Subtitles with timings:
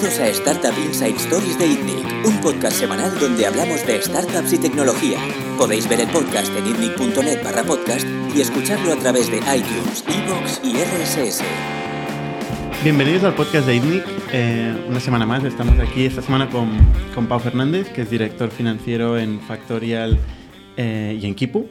[0.00, 4.58] Bienvenidos a Startup Inside Stories de ITNIC, un podcast semanal donde hablamos de startups y
[4.58, 5.18] tecnología.
[5.58, 10.62] Podéis ver el podcast en itnic.net barra podcast y escucharlo a través de iTunes, Evox
[10.64, 11.42] y RSS.
[12.82, 14.04] Bienvenidos al podcast de ITNIC.
[14.32, 16.70] Eh, una semana más, estamos aquí esta semana con,
[17.14, 20.18] con Pau Fernández, que es director financiero en Factorial
[20.78, 21.68] eh, y en Kipu.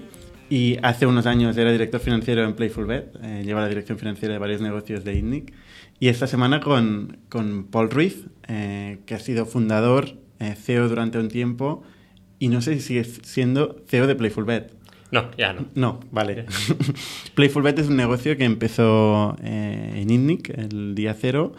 [0.52, 4.40] Y hace unos años era director financiero en Playfulbet, eh, lleva la dirección financiera de
[4.40, 5.52] varios negocios de ITNIC.
[5.99, 11.20] Y esta semana con, con Paul Ruiz, eh, que ha sido fundador, eh, CEO durante
[11.20, 11.84] un tiempo,
[12.40, 14.73] y no sé si sigue siendo CEO de Playfulbet.
[15.12, 15.66] No, ya no.
[15.76, 16.45] No, vale.
[17.35, 21.54] Playfulbet es un negocio que empezó eh, en INNIC el día cero,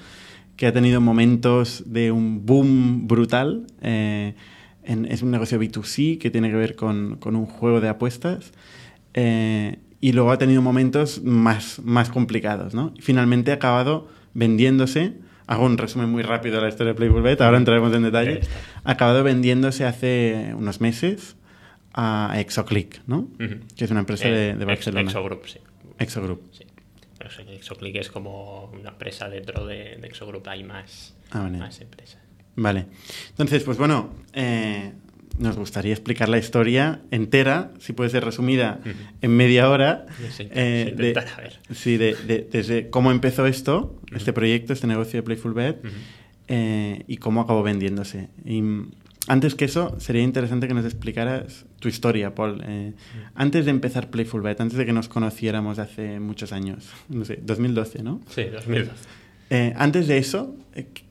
[0.56, 3.66] que ha tenido momentos de un boom brutal.
[3.82, 4.34] Eh,
[4.84, 8.52] en- es un negocio B2C que tiene que ver con, con un juego de apuestas.
[10.02, 12.95] y luego ha tenido momentos más, más complicados, ¿no?
[13.00, 15.14] Finalmente ha acabado vendiéndose.
[15.46, 18.40] Hago un resumen muy rápido de la historia de Playfulbet, ahora entraremos en detalle.
[18.84, 21.37] Ha acabado vendiéndose hace unos meses
[21.92, 23.28] a Exoclick, ¿no?
[23.76, 25.10] Que es una empresa Eh, de, de Ex- Barcelona.
[25.10, 25.59] Exogroup, sí.
[25.98, 26.40] Exogroup.
[26.52, 26.64] sí.
[27.52, 31.59] Exoclick es como una empresa dentro de, de Exogroup, hay más, Ah, vale.
[31.59, 32.20] más empresas.
[32.56, 32.87] Vale.
[33.30, 34.92] Entonces, pues bueno, eh,
[35.38, 38.80] nos gustaría explicar la historia entera, si puede ser resumida
[39.23, 40.06] en media hora.
[40.37, 41.59] Sí, eh, de- a ver.
[41.74, 45.72] sí, de, de- desde cómo empezó esto, este proyecto, este negocio de Playful Ujú.
[46.48, 48.28] eh, y cómo acabó vendiéndose.
[48.45, 48.62] Y
[49.28, 52.62] antes que eso, sería interesante que nos explicaras tu historia, Paul.
[52.66, 52.92] Eh,
[53.34, 57.38] Antes de empezar Playful Bet, antes de que nos conociéramos hace muchos años, no sé,
[57.42, 58.20] 2012, ¿no?
[58.34, 58.92] Sí, 2012.
[59.50, 60.54] Eh, antes de eso,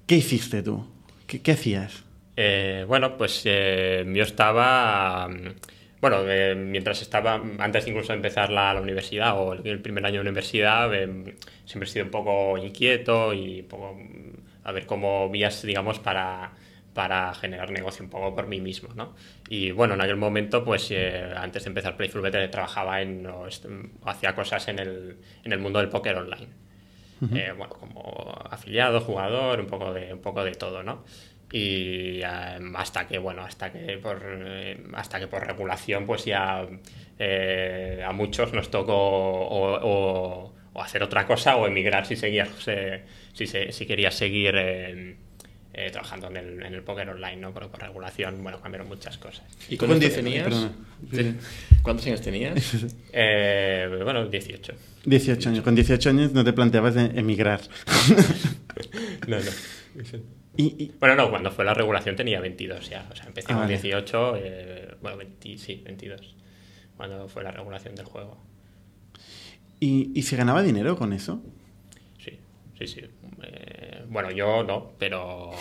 [0.06, 0.86] ¿qué hiciste tú?
[1.28, 2.04] ¿Qué, qué hacías?
[2.42, 5.56] Eh, bueno, pues eh, yo estaba, mm,
[6.00, 10.06] bueno, eh, mientras estaba, antes incluso de empezar la, la universidad o el, el primer
[10.06, 14.72] año de universidad, eh, siempre he sido un poco inquieto y un poco mm, a
[14.72, 16.54] ver cómo vías, digamos, para,
[16.94, 19.16] para generar negocio un poco por mí mismo, ¿no?
[19.50, 23.26] Y bueno, en aquel momento, pues eh, antes de empezar Playful Bet, eh, trabajaba en,
[23.28, 23.66] o est-
[24.06, 26.48] hacía cosas en el, en el mundo del póker online.
[27.32, 31.04] Eh, bueno, como afiliado, jugador, un poco de, un poco de todo, ¿no?
[31.52, 36.68] Y eh, hasta que, bueno, hasta que por eh, hasta que por regulación, pues ya
[37.18, 42.50] eh, a muchos nos tocó o, o- o hacer otra cosa o emigrar si seguías
[42.68, 45.16] eh, si, se- si querías seguir eh,
[45.74, 47.52] eh, trabajando en el, en el póker online, ¿no?
[47.54, 49.44] Porque por regulación, bueno, cambiaron muchas cosas.
[49.70, 50.54] ¿Y Con cuántos tenías?
[51.12, 51.36] Sí.
[51.82, 52.76] ¿Cuántos años tenías?
[53.14, 54.74] Eh, bueno, 18.
[55.06, 55.64] 18 años.
[55.64, 57.62] Con 18 años no te planteabas emigrar.
[59.28, 59.52] No, no.
[60.64, 63.08] y, y- Bueno, no, cuando fue la regulación tenía 22 ya.
[63.12, 63.74] O sea, empecé Ah, con vale.
[63.74, 66.36] 18, eh, bueno, 20, sí, 22.
[66.98, 68.38] Cuando fue la regulación del juego.
[69.80, 71.42] y- y se ganaba dinero con eso?
[72.18, 72.38] Sí,
[72.78, 73.02] sí, sí.
[73.44, 75.52] Eh, bueno, yo no, pero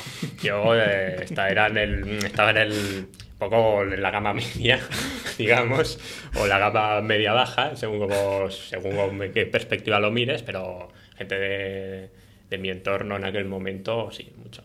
[0.43, 3.07] yo eh, esta- era en el, estaba en el
[3.39, 4.81] poco en la gama media,
[5.39, 6.01] digamos,
[6.35, 11.39] o la gama media baja, según como, según como qué perspectiva lo mires, pero gente
[11.39, 12.11] de,
[12.51, 14.63] de mi entorno en aquel momento, sí, mucho.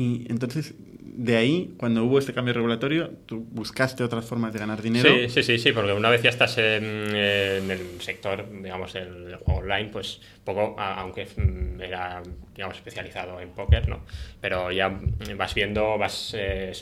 [0.00, 0.72] Y entonces,
[1.12, 5.08] de ahí, cuando hubo este cambio regulatorio, tú buscaste otras formas de ganar dinero.
[5.08, 6.84] Sí, sí, sí, sí, porque una vez ya estás en,
[7.14, 12.22] en el sector, digamos, del juego online, pues poco, aunque mm, era,
[12.54, 14.04] digamos, especializado en póker, ¿no?
[14.40, 14.98] Pero ya
[15.36, 16.72] vas viendo, vas, eh,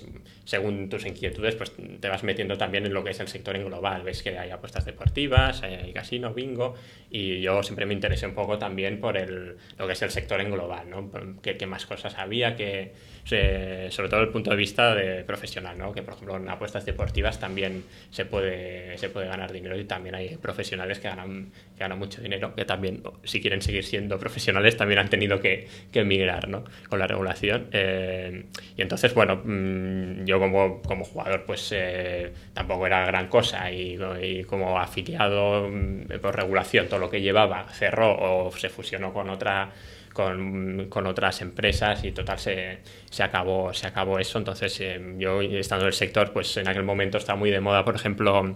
[0.45, 3.65] según tus inquietudes, pues te vas metiendo también en lo que es el sector en
[3.67, 4.03] global.
[4.03, 6.75] Ves que hay apuestas deportivas, hay, casino, bingo,
[7.11, 10.41] y yo siempre me interesé un poco también por el, lo que es el sector
[10.41, 11.11] en global, ¿no?
[11.43, 12.57] ¿Qué, qué más cosas había?
[12.57, 12.93] Que,
[13.29, 15.93] sobre todo desde el punto de vista de profesional, ¿no?
[15.93, 20.15] Que por ejemplo en apuestas deportivas también se puede, se puede ganar dinero y también
[20.15, 24.77] hay profesionales que ganan, que ganan mucho dinero, que también, si quieren seguir siendo profesionales,
[24.77, 26.65] también han tenido que, que emigrar, ¿no?
[26.89, 27.69] Con la regulación.
[27.73, 28.45] Eh,
[28.77, 33.99] y entonces, bueno, mm, yo como, como jugador, pues eh, tampoco era gran cosa y,
[34.23, 39.29] y como afiliado mm, por regulación, todo lo que llevaba cerró o se fusionó con
[39.31, 39.71] otra
[40.19, 42.79] con, con otras empresas y total se,
[43.09, 46.83] se acabó se acabó eso entonces eh, yo estando en el sector pues en aquel
[46.83, 48.53] momento estaba muy de moda por ejemplo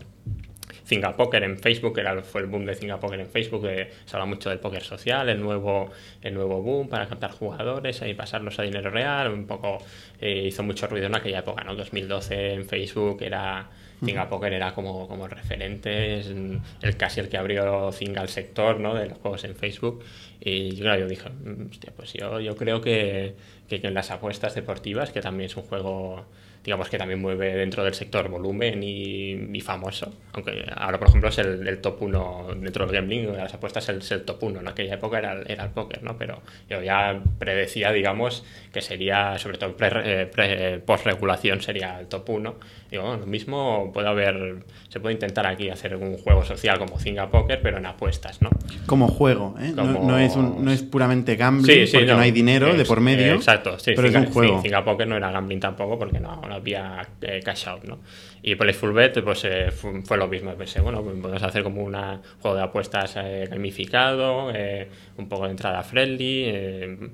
[1.17, 4.51] Poker en Facebook, era, fue el boom de Poker en Facebook, que se habla mucho
[4.51, 8.91] del póker social, el nuevo, el nuevo boom para captar jugadores y pasarlos a dinero
[8.91, 9.79] real, un poco
[10.21, 11.75] eh, hizo mucho ruido en aquella época, ¿no?
[11.75, 13.71] 2012 en Facebook era
[14.05, 18.81] Zinga Poker era como, como referente, es el casi el que abrió Zinga al sector
[18.81, 18.95] ¿no?
[18.95, 20.03] de los juegos en Facebook.
[20.45, 23.35] Y claro, yo dije, "Mm, hostia, pues yo, yo creo que,
[23.69, 26.27] que, en las apuestas deportivas, que también es un juego
[26.65, 30.13] digamos que también mueve dentro del sector volumen y, famoso.
[30.33, 34.11] Aunque ahora, por ejemplo, es el, top 1 dentro del gambling, de las apuestas es
[34.11, 34.61] el, top 1.
[34.61, 36.17] En aquella época era, era el póker, ¿no?
[36.17, 42.31] Pero yo ya predecía, digamos, que sería, sobre todo pre, pre, post-regulación, sería el top
[42.31, 42.57] 1.
[42.93, 47.31] Digo, lo mismo puede haber, se puede intentar aquí hacer un juego social como Zinga
[47.31, 48.51] Poker, pero en apuestas, ¿no?
[48.85, 49.73] Como juego, ¿eh?
[49.75, 53.33] No, es no es puramente gambling, porque no, hay dinero de por medio.
[53.33, 54.61] exacto, sí, pero es un juego.
[54.61, 57.99] Zinga Poker no era gambling tampoco, porque no, había eh, cash out, ¿no?
[58.43, 60.53] Y Playful Bet, pues eh, fue, lo mismo.
[60.53, 61.97] Pensé, bueno, pues podemos hacer como un
[62.41, 64.53] juego de apuestas eh, gamificado,
[65.17, 67.11] un poco de entrada friendly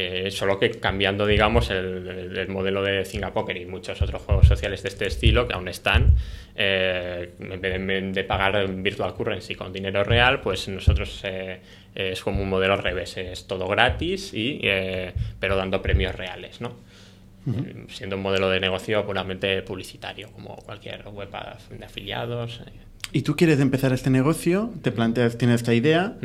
[0.00, 3.02] eh, solo que cambiando, digamos, el, modelo de
[3.34, 6.14] Poker y muchos otros juegos sociales de este estilo que aún están,
[6.54, 11.60] eh, en vez de, pagar virtual currency con dinero real, pues nosotros eh,
[11.96, 14.60] es como un modelo al revés, es todo gratis, y,
[15.40, 16.76] pero dando premios reales, ¿no?
[17.88, 21.30] Siendo un modelo de negocio puramente publicitario, como cualquier web
[21.76, 22.60] de afiliados.
[23.10, 26.18] Y tú quieres empezar este negocio, te planteas, tienes esta idea,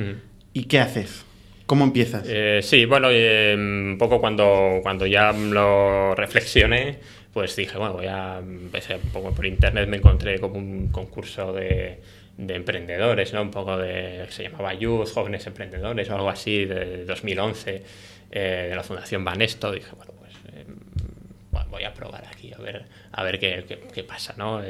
[0.53, 1.25] ¿y qué haces?
[1.73, 2.23] ¿Cómo empiezas?
[2.27, 6.99] Eh, sí, bueno, eh, un poco cuando, cuando ya lo reflexioné,
[7.33, 11.51] pues dije, bueno, voy a empecé un poco por internet, me encontré como un concurso
[11.51, 11.99] de,
[12.37, 13.41] de emprendedores, ¿no?
[13.41, 17.83] Un poco de, se llamaba Youth, Jóvenes Emprendedores o algo así, de 2011,
[18.29, 19.71] eh, de la Fundación Banesto.
[19.71, 24.61] Dije, bueno, pues voy a probar aquí, a ver, a ver qué, qué, pasa, ¿no?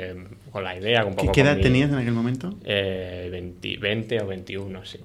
[0.54, 2.56] con la idea, un poco ¿Qué edad tenías en aquel momento?
[2.64, 5.00] 20, 20 o 21, sí.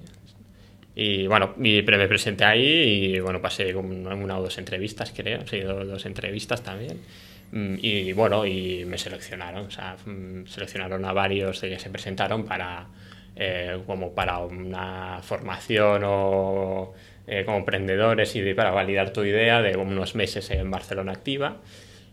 [1.01, 5.87] Y bueno, me presenté ahí y bueno, pasé una o dos entrevistas, creo, sí, dos,
[5.87, 6.99] dos entrevistas también.
[7.53, 11.89] Mm, y bueno, y me seleccionaron, o sea, mm, seleccionaron a varios de que se
[11.89, 12.87] presentaron para,
[13.33, 16.93] eh, como para una formación o
[17.27, 21.61] eh, como emprendedores y para validar tu idea de unos meses en Barcelona Activa.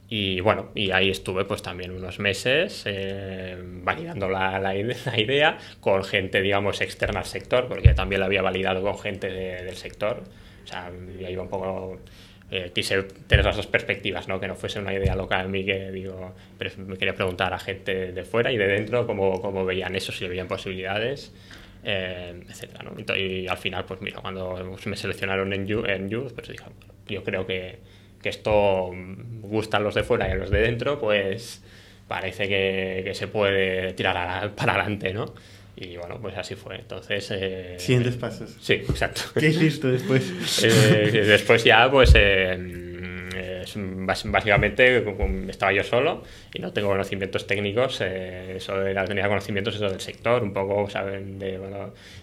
[0.09, 6.05] Y bueno, y ahí estuve pues también unos meses eh, validando la, la, idea con
[6.05, 10.23] gente, digamos, externa al sector, porque también la había validado con gente del sector.
[10.65, 11.99] O sea, yo iba un poco...
[12.49, 14.39] Eh, quise tener las dos perspectivas, ¿no?
[14.39, 17.59] que no fuese una idea loca de mí que digo, pero me quería preguntar a
[17.59, 21.33] gente de fuera y de dentro cómo, cómo veían eso, si veían posibilidades,
[21.83, 22.85] eh, etc.
[22.85, 23.17] ¿no?
[23.17, 26.67] Y, al final, pues mira, cuando me seleccionaron en en Youth pues dije,
[27.09, 27.81] yo creo que
[28.23, 28.91] que esto
[29.41, 31.63] gusta a los de fuera y a los de dentro, pues
[32.09, 35.35] parece que, se puede tirar para adelante, ¿no?
[35.77, 36.77] Y bueno, pues así fue.
[36.77, 37.31] Entonces.
[37.33, 38.57] Eh, Siguientes pasos.
[38.61, 39.23] Sí, exacto.
[39.39, 40.63] ¿Qué hiciste después?
[40.65, 42.13] Eh, después ya, pues.
[42.15, 42.85] Eh,
[44.27, 45.05] básicamente
[45.49, 46.23] estaba yo solo
[46.53, 51.39] y no tengo conocimientos técnicos, eh, era, tenía conocimientos eso del sector, un poco saben
[51.39, 51.59] de,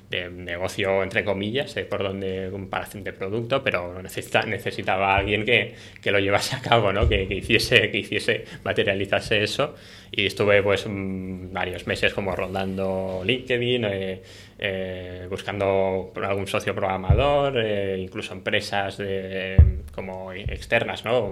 [0.09, 6.11] de negocio entre comillas, por donde comparación de producto, pero necesita, necesitaba alguien que, que,
[6.11, 7.09] lo llevase a cabo, ¿no?
[7.09, 9.75] que, que, hiciese, que hiciese, materializase eso
[10.15, 14.21] y estuve pues varios meses como rondando LinkedIn, eh,
[14.59, 19.57] eh, buscando algún socio programador, eh, incluso empresas de,
[19.91, 21.31] como externas, ¿no?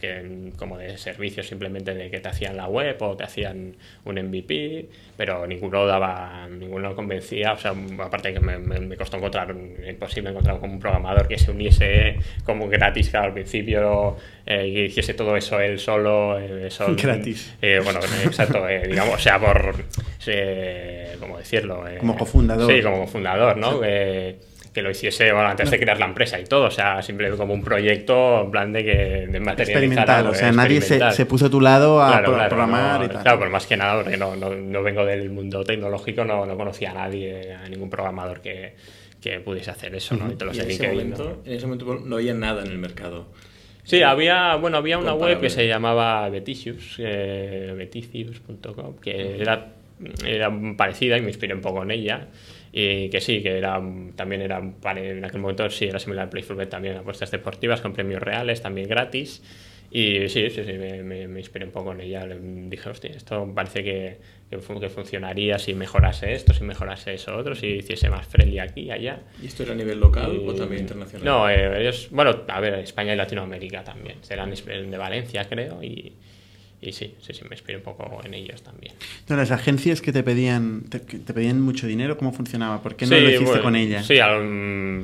[0.00, 4.14] Que, como de servicios simplemente de que te hacían la web o te hacían un
[4.14, 9.54] MVP, pero ninguno daba, ninguno convencía, o sea, aparte que me, costó encontrar,
[9.86, 14.16] imposible encontrar como un programador que se uniese como gratis al principio
[14.46, 16.38] eh, y hiciese todo eso él solo.
[16.38, 17.54] Eh, eso, gratis.
[17.60, 19.74] Eh, bueno, exacto, digamos, o sea, por,
[21.20, 21.84] ¿cómo decirlo?
[21.98, 22.72] como cofundador.
[22.72, 23.80] Sí, como cofundador, ¿no?
[24.72, 27.62] Que lo hiciese antes de crear la empresa y todo, o sea, simplemente como un
[27.62, 31.60] proyecto en plan de que de materializar o sea, nadie se, se, puso a tu
[31.60, 33.22] lado a programar y tal.
[33.22, 36.56] Claro, pero más que nada, porque no, no, no vengo del mundo tecnológico, no, no,
[36.56, 38.76] conocía a nadie, a ningún programador que,
[39.20, 40.30] que pudice hacer eso, ¿no?
[40.30, 43.26] Y, te lo en, ese momento, en ese momento no había nada en el mercado.
[43.82, 49.72] Sí, había, bueno, había una web que se llamaba Beticius, eh, beticius.com, que era,
[50.24, 52.28] era parecida y me inspiré un poco en ella
[52.72, 53.80] y que sí, que era,
[54.14, 58.22] también era, en aquel momento sí, era similar a Playful también apuestas deportivas con premios
[58.22, 59.42] reales, también gratis.
[59.92, 62.24] Y sí, sí, sí, me, me, inspiré un poco en ella.
[62.24, 64.58] Dije, hostia, esto parece que, que,
[64.88, 69.20] funcionaría si mejorase esto, si mejorase eso otro, si hiciese más friendly aquí y allá.
[69.42, 71.24] ¿Y esto era a nivel local o también internacional?
[71.24, 74.18] No, eh, ellos, bueno, a ver, España y Latinoamérica también.
[74.22, 76.12] Serán de Valencia, creo, y,
[76.82, 78.94] y sí, sí, sí, me inspiré un poco en ellos también.
[79.28, 82.82] las agencias que te pedían, te, pedían mucho dinero, ¿cómo funcionaba?
[82.82, 84.06] ¿Por qué no lo hiciste con ellas?
[84.06, 84.18] Sí,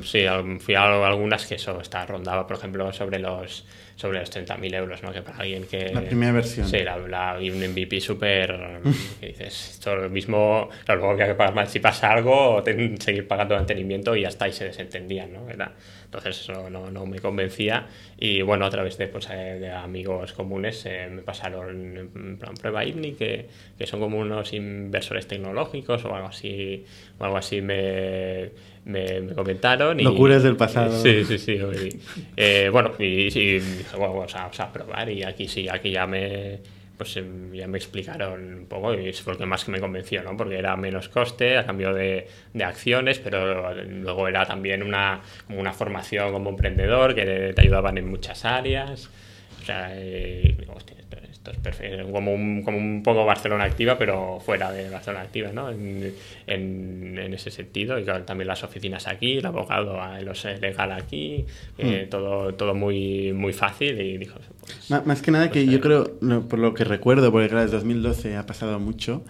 [0.03, 0.25] sí,
[0.59, 3.65] fui a algunas que eso está rondaba, por ejemplo, sobre los
[3.95, 5.11] sobre los 30.000 euros, ¿no?
[5.11, 5.91] Que para alguien que...
[5.91, 6.67] La primera versión.
[6.67, 8.55] Sí, la, la, y un MVP súper...
[9.19, 12.61] que dices, esto lo mismo, claro, luego había que pagar más si pasa algo, o
[12.63, 15.49] ten- seguir pagando mantenimiento y ya está, y se desentendían, ¿no?
[15.49, 15.73] Era-
[16.07, 17.87] entonces eso no, no me convencía
[18.17, 22.53] y bueno, a través de, pues, eh, de amigos comunes eh, me pasaron en plan
[22.53, 26.85] prueba ITNI, que, que son como unos inversores tecnológicos o algo así,
[27.19, 28.51] o algo así me,
[28.85, 29.99] me, me comentaron.
[29.99, 30.97] Y, Locuras del pasado.
[31.03, 31.53] Sí, sí, sí.
[31.53, 31.99] y,
[32.37, 35.91] eh, bueno, y, y dije, bueno, vamos a, vamos a probar y aquí sí, aquí
[35.91, 36.59] ya me
[36.97, 40.23] pues em, ya me explicaron un poco y es lo que más que me convenció,
[40.23, 40.35] ¿no?
[40.35, 45.73] Porque era menos coste a cambio de, de acciones, pero luego era también una, una
[45.73, 49.09] formación como emprendedor que te ayudaban en muchas áreas.
[49.61, 50.97] O sea, eh, hostia,
[52.11, 55.69] Como un, como un poco Barcelona Activa, pero fuera de Barcelona Activa, ¿no?
[55.69, 56.13] En,
[56.47, 57.99] en, en ese sentido.
[57.99, 61.45] Y claro, también las oficinas aquí, el abogado eh, lo sé, legal aquí,
[61.77, 63.99] eh, todo, todo muy, muy fácil.
[63.99, 66.83] Y dijo, pues, Más que nada que Pues, yo eh, creo, no, por lo que
[66.83, 69.23] recuerdo, porque claro, desde 2012 ha pasado mucho,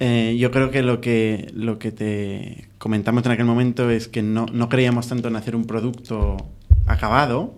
[0.00, 4.22] eh, yo creo que lo, que lo que te comentamos en aquel momento es que
[4.22, 6.36] no, no creíamos tanto en hacer un producto
[6.86, 7.54] acabado,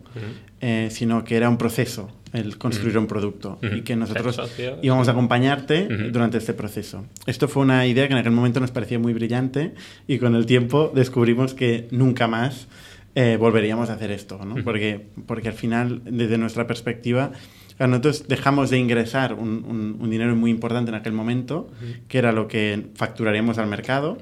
[0.60, 4.36] eh, sino que era un proceso el construir un producto y que nosotros
[4.82, 7.04] íbamos a acompañarte durante este proceso.
[7.26, 9.74] Esto fue una idea que en aquel momento nos parecía muy brillante
[10.06, 12.68] y con el tiempo descubrimos que nunca más
[13.14, 14.62] eh, volveríamos a hacer esto, ¿no?
[14.62, 17.32] Porque, porque al final, desde nuestra perspectiva,
[17.78, 21.70] nosotros dejamos de ingresar un, un- un dinero muy importante en aquel momento,
[22.08, 24.18] que era lo que facturaríamos al mercado,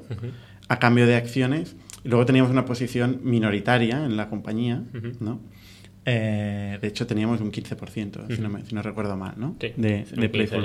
[0.68, 4.82] a cambio de acciones, y luego teníamos una posición minoritaria en la compañía.
[5.20, 5.40] ¿no?
[6.06, 9.56] Eh, de hecho, teníamos un 15%, si, no me- si no recuerdo mal, ¿no?
[9.60, 10.64] Sí, de, en de 15 Playful.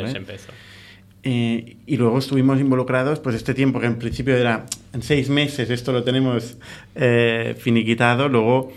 [1.23, 5.69] Eh, y luego estuvimos involucrados, pues este tiempo que en principio era en seis meses,
[5.69, 6.57] esto lo tenemos
[6.95, 8.71] eh, finiquitado, luego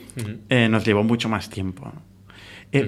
[0.69, 1.92] nos llevó mucho más tiempo.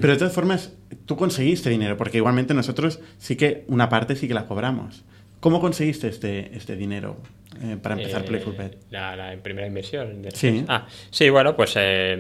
[0.01, 0.73] Pero de todas formas,
[1.07, 5.05] tú conseguiste dinero, porque igualmente nosotros sí que una parte sí que la cobramos.
[5.45, 7.19] ¿Cómo conseguiste este, este dinero
[7.63, 8.79] eh, para empezar Eh, Playful Bet?
[8.91, 10.23] La, la primera inversión.
[10.23, 10.65] de- Sí.
[10.69, 12.17] Ah, sí, bueno, pues eh,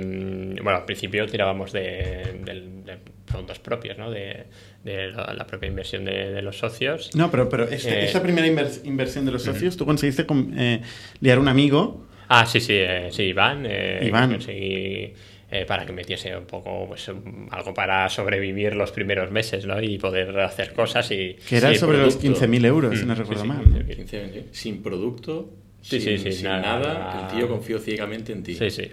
[0.63, 1.81] bueno, al principio tirábamos de,
[2.45, 4.11] de fondos propios, ¿no?
[4.11, 4.45] De,
[4.85, 7.17] la, la propia inversión de, los socios.
[7.17, 10.53] No, pero, pero este- Eh, esta primera invers- inversión de los socios, tú conseguiste con-
[10.59, 10.83] eh,
[11.23, 12.07] liar un amigo.
[12.29, 13.65] Ah, sí, sí, eh, sí, Iván.
[13.67, 14.33] eh, Iván.
[14.33, 15.15] conseguí,
[15.55, 17.09] eh, para que metiese un poco, pues
[17.51, 19.81] algo para sobrevivir los primeros meses, ¿no?
[19.81, 21.37] Y poder hacer cosas y...
[21.49, 22.47] Que era sobre los producto.
[22.47, 23.63] 15.000 euros, si Mm, no sí, recuerdo sí, mal.
[23.65, 23.79] sí, ¿no?
[23.87, 23.95] sí.
[23.97, 27.29] 15, 20, sin producto, Sí, sin, sí, sí, sin nada, nada, nada.
[27.31, 28.55] el tío confió ciegamente en ti.
[28.55, 28.91] Sí, sí.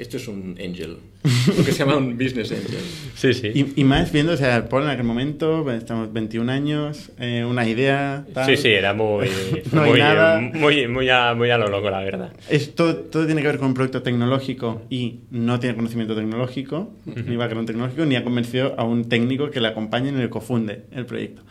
[0.00, 0.96] Esto es un angel.
[1.58, 2.80] Lo que se llama un business angel.
[3.14, 3.48] Sí, sí.
[3.54, 7.68] Y, y más viendo, o sea, Paul en aquel momento, estamos 21 años, eh, una
[7.68, 8.24] idea.
[8.32, 8.46] tal.
[8.46, 9.28] Sí, sí, era muy,
[9.72, 10.40] No muy, nada.
[10.40, 12.32] muy, muy, a, muy a lo loco, la verdad.
[12.48, 16.94] Es, todo, todo tiene que ver con un proyecto tecnológico y no tiene conocimiento tecnológico,
[17.04, 20.84] ni background tecnológico, ni ha convencido a un técnico que le acompañe en el cofunde
[20.92, 21.42] el proyecto.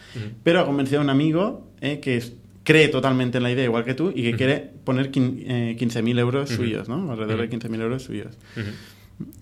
[0.44, 2.34] Pero ha convencido a un amigo eh, que es-
[2.70, 6.50] cree totalmente en la idea, igual que tú, y que quiere poner eh, 15.000 euros
[6.50, 7.12] suyos, ¿no?
[7.12, 8.38] Alrededor de 15.000 euros suyos.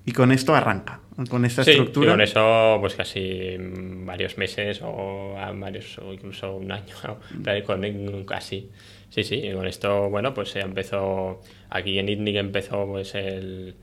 [0.06, 2.08] Y con esto arranca, con esta Sí, estructura.
[2.08, 3.58] y con eso, pues casi
[4.06, 6.96] varios meses o varios, o incluso un año,
[7.66, 8.70] con, casi.
[9.10, 13.76] Sí, sí, y con esto, bueno, pues se empezó, aquí en ITNIC empezó pues el,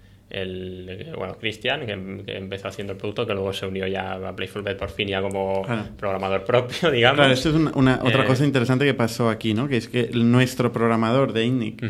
[0.42, 4.34] el bueno, Cristian, que, que empezó haciendo el producto, que luego se unió ya a
[4.36, 5.84] Playful Bet por fin ya como Claro.
[5.96, 7.18] programador propio, digamos.
[7.18, 9.68] Claro, esto es una, una- otra Eh, cosa interesante que pasó aquí, ¿no?
[9.68, 11.82] Que es que nuestro programador de INNIC,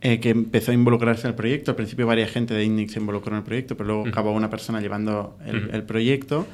[0.00, 2.98] eh, que empezó a involucrarse en el proyecto, al principio varias gente de INNIC se
[3.00, 6.46] involucró en el proyecto, pero luego acabó una persona llevando el proyecto.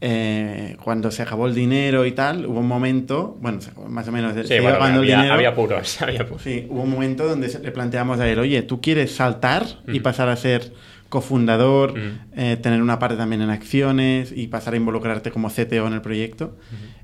[0.00, 4.12] Eh, cuando se acabó el dinero y tal, hubo un momento, bueno, se más o
[4.12, 5.34] menos, se Sí, iba bueno, acabando el había, dinero.
[5.34, 6.42] había puros, había puros.
[6.42, 10.00] Sí, hubo un momento donde se- le planteamos a él, oye, ¿tú quieres saltar y
[10.00, 10.72] pasar a ser
[11.08, 12.00] cofundador, Ujú.
[12.36, 16.02] eh, tener una parte también en acciones y pasar a involucrarte como CTO en el
[16.02, 16.56] proyecto?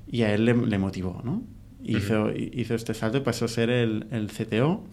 [0.07, 1.41] Y a él le, le motivó, ¿no?
[1.83, 4.83] Hizo, hizo este salto y pasó a ser el, el CTO.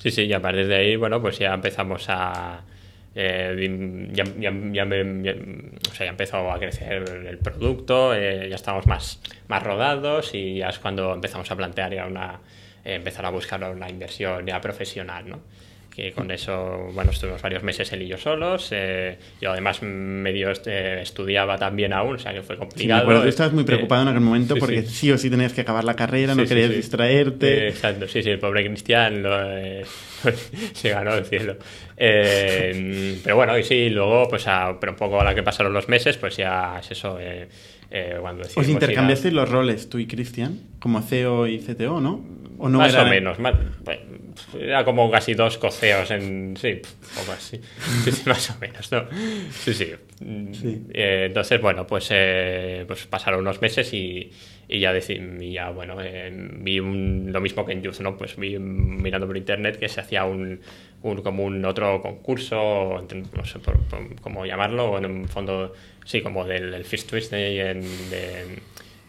[0.00, 2.64] Sí, sí, y a partir de ahí, bueno, pues ya empezamos a...
[3.14, 5.30] eh, ya, ya- ya me-
[5.90, 10.58] o sea, ya empezó a crecer el producto, eh, ya estábamos más, más rodados y
[10.58, 12.40] ya es cuando empezamos a plantear ya una...
[12.84, 15.40] eh, empezar a buscar una inversión ya profesional, ¿no?
[16.00, 18.68] Que con eso, bueno, estuvimos varios meses él y yo solos.
[18.72, 23.00] eh, yo además medio este, estudiaba también aún, o sea que fue Sí, me complicado.
[23.02, 24.88] acuerdo, tú estabas muy Eh, preocupado en aquel momento sí, porque sí.
[24.94, 25.12] sí.
[25.12, 27.66] o sí tenías que acabar la carrera, no querías distraerte.
[27.66, 29.84] Eh, exacto, sí, sí, el pobre Cristian lo, eh,
[30.72, 31.56] se ganó el cielo.
[32.24, 35.72] Eh, pero bueno, y sí, luego, pues a, pero un poco a la que pasaron
[35.72, 37.18] los meses, pues ya es eso.
[37.20, 37.46] eh,
[37.90, 42.24] eh, cuando Os a- intercambiasteis los roles, tú y Cristian, como CEO y CTO, ¿no?
[42.62, 43.54] ¿O no más era- o menos, más-
[44.58, 46.56] era como casi dos coceos en.
[46.56, 46.80] Sí,
[47.14, 47.58] poco así.
[48.04, 49.04] Sí, sí, más o menos, ¿no?
[49.50, 49.92] Sí, sí.
[50.52, 50.82] Sí.
[50.92, 54.30] Eh, entonces, bueno, pues, eh, pues pasaron unos meses y,
[54.68, 58.16] y ya, y ya bueno, eh, vi un- lo mismo que en Youth, ¿no?
[58.16, 60.60] Pues vi mm, mirando por internet que se hacía un,
[61.02, 63.02] un- como un otro concurso,
[63.36, 65.72] no sé por- por cómo llamarlo, o en un fondo,
[66.04, 68.58] sí, como del, First Tuesday en, de-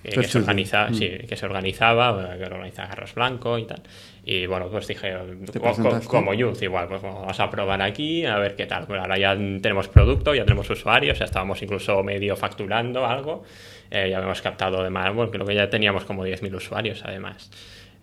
[0.04, 0.94] eh, que, se organiza, Mm.
[0.96, 3.82] sí, que se organizaba, que organiza Garros Blanco y tal.
[4.24, 5.12] Y bueno, pues dije,
[5.52, 6.08] ¿Te co- co- presentaste?
[6.08, 8.86] como Youth, igual, pues vamos a probar aquí, a ver qué tal.
[8.86, 13.44] Bueno, ahora ya tenemos producto, ya tenemos usuarios, ya estábamos incluso medio facturando algo.
[13.90, 17.50] Eh, ya hemos captado además, bueno, creo que ya teníamos como 10.000 usuarios además.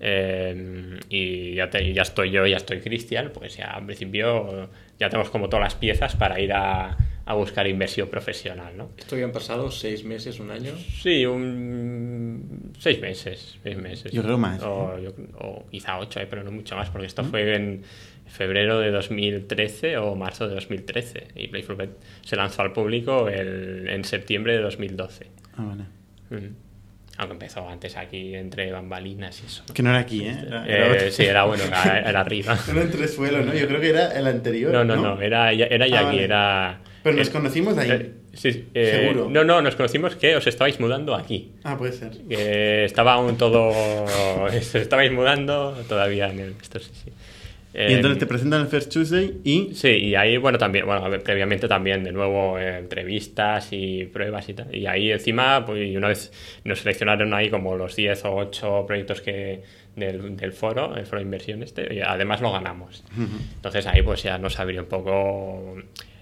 [0.00, 5.08] Eh, y ya, te- ya estoy yo, ya estoy Cristian, pues ya en principio ya
[5.08, 6.96] tenemos como todas las piezas para ir a,
[7.30, 8.88] a buscar inversión profesional, ¿no?
[8.96, 10.72] Esto ya han pasado seis meses, un año.
[11.02, 14.10] Sí, un seis meses, seis meses.
[14.12, 17.22] Yo creo más, O, yo- o quizá ocho, eh, pero no mucho más, porque esto
[17.24, 17.82] fue en
[18.26, 21.90] febrero de 2013 o marzo de 2013 y Playful Bet
[22.24, 25.26] se lanzó al público el- en septiembre de 2012.
[25.56, 25.84] Ah, vale.
[26.30, 26.54] Mm.
[27.18, 29.64] Aunque empezó antes aquí entre bambalinas y eso.
[29.74, 30.36] Que no era aquí, ¿eh?
[30.46, 31.10] Era, Eh, era otro.
[31.10, 32.56] sí, era bueno, era, era arriba.
[32.70, 33.52] Era entre suelo, ¿no?
[33.54, 34.72] Yo creo que era el anterior.
[34.72, 36.24] No, no, no, era, ya- era ya Ah, aquí, vale.
[36.24, 36.80] era...
[37.02, 37.90] Pero nos eh, conocimos ahí.
[37.90, 39.30] eh, sí, eh, Seguro.
[39.30, 41.52] No, no, nos conocimos que os estabais mudando aquí.
[41.64, 42.12] Ah, puede ser.
[42.30, 43.72] estaba aún todo
[44.60, 47.10] se estabais mudando todavía en el esto sí, sí.
[47.74, 49.70] Y entonces Eh, te presentan el First Tuesday y...
[49.74, 54.48] sí y ahí bueno también bueno a ver, previamente también de nuevo entrevistas y pruebas
[54.48, 56.32] y tal y ahí encima pues y una vez
[56.64, 59.62] nos seleccionaron ahí como los 10 o 8 proyectos que
[59.94, 63.04] del, del foro el foro de inversión este y además lo ganamos
[63.56, 65.76] entonces ahí pues ya nos abrió un poco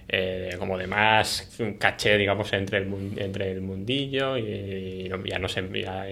[0.09, 1.49] eh, como de más
[1.79, 2.87] caché, digamos, entre el,
[3.17, 6.05] entre el mundillo y, y ya, no se, ya,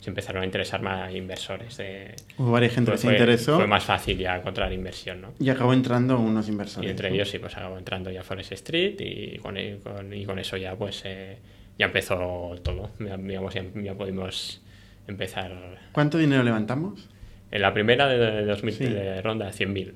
[0.00, 1.76] se empezaron a interesar más inversores.
[1.78, 5.32] De, Hubo varias gente que fue, se interesó fue más fácil ya encontrar inversión, ¿no?
[5.40, 6.90] y acabó entrando unos Y inversores.
[6.90, 7.14] entre ¿no?
[7.16, 10.56] ellos sí, pues acabó entrando ya Forest Street y con, y con, y con eso
[10.56, 11.38] ya pues eh,
[11.78, 12.90] ya empezó todo.
[13.00, 14.60] Ya, digamos, ya, ya pudimos
[15.06, 15.52] empezar.
[15.92, 17.08] ¿Cuánto dinero levantamos?
[17.50, 18.84] En la primera de, de 2000 Sí.
[18.84, 19.92] de ronda, 100.000.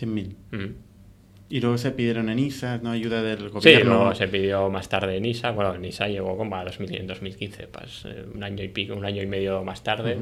[0.00, 0.34] 100.000.
[0.52, 0.74] Mm.
[1.48, 2.90] Y luego se pidieron en ISA, ¿no?
[2.90, 3.94] Ayuda del Sí, gobierno.
[3.94, 5.52] luego se pidió más tarde en ISA.
[5.52, 8.94] Bueno, en ISA llegó como a 2000, en 2015, pues, eh, un año y pico,
[8.94, 10.16] un año y medio más tarde.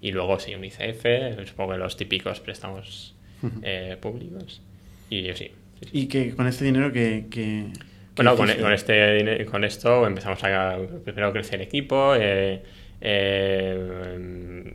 [0.00, 1.04] y luego sí, un ICF,
[1.46, 3.14] supongo que los típicos préstamos
[3.62, 4.62] eh, públicos.
[5.10, 5.34] Y sí.
[5.34, 5.50] sí,
[5.82, 5.88] sí.
[5.92, 7.26] Y que con este dinero que...
[7.30, 7.66] que
[8.14, 12.14] Bueno, con, este, con esto empezamos a primero crecer el equipo.
[12.14, 12.62] eh,
[13.00, 14.70] eh,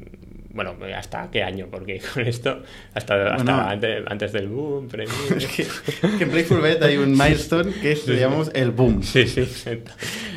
[0.53, 1.67] bueno, ¿hasta qué año?
[1.71, 4.87] Porque con esto, hasta, hasta antes, antes del boom,
[5.37, 5.65] Es que,
[6.17, 9.01] que en Playful Bet hay un milestone que es, llamamos el boom.
[9.03, 9.45] Sí, sí.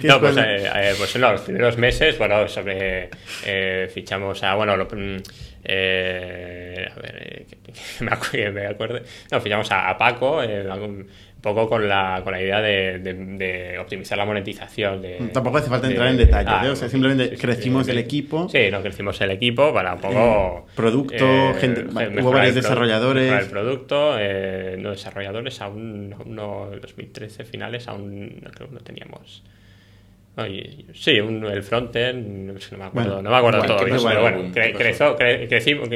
[0.00, 3.10] ¿Qué No, pues, eh, eh, pues en los primeros meses, bueno, sobre
[3.44, 5.16] eh, fichamos a, bueno, lo- mm,
[5.64, 7.72] eh, a ver, eh, que, que
[8.04, 9.02] me acu- que me acuerde.
[9.30, 11.06] No, fichamos a, a Paco, eh, algún-
[11.44, 15.00] poco con la, con la idea de, de- de optimizar la monetización.
[15.00, 16.70] De, Tampoco hace falta entrar en detalles, ah, ¿eh?
[16.70, 18.48] O sea, simplemente sí, sí, crecimos sí, el equipo.
[18.48, 20.66] Sí, no, crecimos el equipo para un poco...
[20.68, 21.84] Eh, producto, gente-
[22.20, 23.30] hubo varios desarrolladores.
[23.44, 28.80] el producto, eh, no desarrolladores, aún, no, en 2013 finales, aún no, creo que no
[28.80, 29.42] teníamos.
[30.94, 34.52] Sí, un- el frontend, no, me acuerdo, Bueno, no me acuerdo bueno, todo pero bueno,
[34.52, 35.88] ¿Qué cre- creció, cre- crecimos.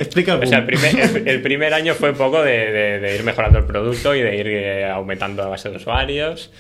[0.44, 3.24] o sea, el primer, el, el primer año fue un poco de, de- de ir
[3.24, 6.52] mejorando el producto y de ir eh, aumentando la base de usuarios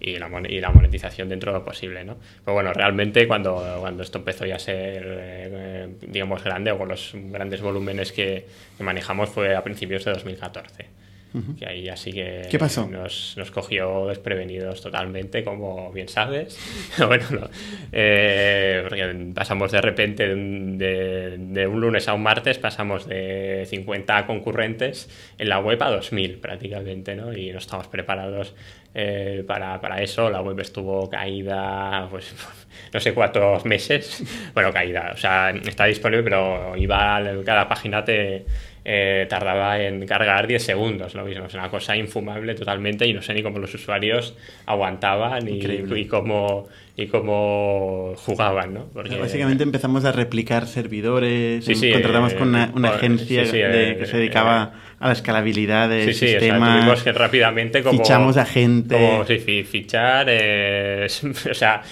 [0.00, 2.18] y la, mon- y la monetización dentro de lo posible, ¿no?
[2.44, 6.88] Pero bueno, realmente cuando, cuando esto empezó ya a ser, eh, digamos, grande o con
[6.88, 10.86] los grandes volúmenes que, que manejamos fue a principios de 2014.
[11.58, 12.86] Que ahí ya sí que ¿Qué pasó?
[12.86, 16.56] Nos, nos cogió desprevenidos totalmente, como bien sabes.
[17.06, 17.48] bueno, no.
[17.90, 23.08] Eh, porque pasamos de repente de un, de- de un lunes a un martes, pasamos
[23.08, 27.32] de 50 concurrentes en la web a 2000 prácticamente, ¿no?
[27.36, 28.54] Y no estamos preparados
[28.94, 30.30] eh, para, para eso.
[30.30, 32.32] La web estuvo caída, pues
[32.92, 34.22] no sé cuántos meses.
[34.54, 38.44] Bueno, caída, o sea, está disponible, pero iba cada página te
[38.84, 41.46] eh, tardaba en cargar 10 segundos, lo mismo.
[41.46, 46.68] Es una cosa infumable totalmente y no sé ni cómo los usuarios aguantaban y, cómo
[46.96, 48.86] y cómo jugaban, ¿no?
[48.92, 53.56] Porque Básicamente empezamos a replicar servidores, Sí, sí, contratamos eh, con una, una agencia sí,
[53.58, 56.78] de- eh, que se dedicaba a la escalabilidad del Sí, sí, o sea, sistema.
[56.78, 57.98] tuvimos que rápidamente como...
[58.02, 58.94] fichamos a gente.
[58.94, 61.06] Como, sí, fi- fichar, eh,
[61.50, 61.82] o sea,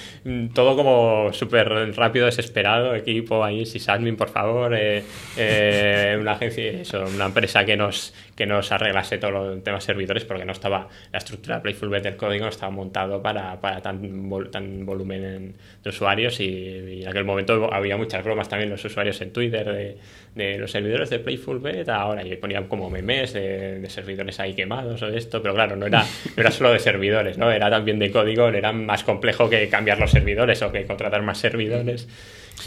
[0.55, 5.03] todo como súper rápido, desesperado, equipo ahí, sysadmin, por favor, eh,
[5.37, 10.25] eh, una agencia, eso, una empresa que nos, que nos arreglase todos los temas servidores
[10.25, 13.83] porque no estaba, la estructura de Playful Bet del código no estaba montado para, para
[13.83, 18.71] tan, vol- tan volumen en- de usuarios y, en aquel momento había muchas bromas también
[18.71, 19.97] los usuarios en Twitter de,
[20.35, 24.55] de los servidores de Playful Beta ahora y ponían como memes de, de servidores ahí
[24.55, 27.51] quemados o de esto, pero claro, no era, no era solo de servidores, ¿no?
[27.51, 31.37] Era también de código, era más complejo que cambiar los servidores o que contratar más
[31.39, 32.09] servidores.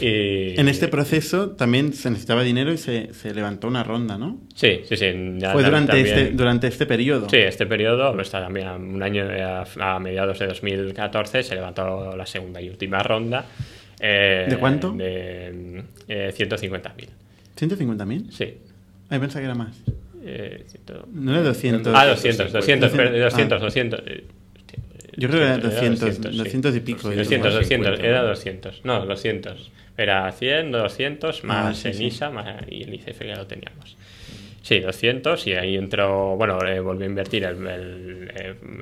[0.00, 4.38] Y, En este proceso también se necesitaba dinero y se, se levantó una ronda, ¿no?
[4.54, 5.06] Sí, sí, sí.
[5.38, 7.28] ya Fue durante también- este, durante este periodo.
[7.30, 9.64] Sí, este periodo, está también un año a,
[9.96, 13.44] a mediados de 2014, se levantó la segunda y última ronda.
[14.00, 14.92] eh, ¿De cuánto?
[14.92, 17.08] De eh, 150.000.
[17.58, 18.30] ¿150.000?
[18.30, 18.54] Sí.
[19.08, 19.76] Ay, pensaba que era más.
[20.24, 21.92] Eh, ciento- No era 200.
[21.96, 22.96] Ah, 200, 200, Ah.
[22.96, 24.02] per- 200, 200.
[24.06, 24.35] eh, hostia,
[25.16, 27.08] Yo creo que era 200, 200, 200 y pico.
[27.10, 28.28] 200, 200, 250, era ¿no?
[28.28, 28.80] 200.
[28.84, 29.70] No, 200.
[29.98, 32.04] Era 100, 200, más Ah, sí, el sí.
[32.06, 33.96] ISA más, y el ICF que lo teníamos.
[34.62, 38.32] Sí, 200 y ahí entró, bueno, eh, volvió a invertir el, el,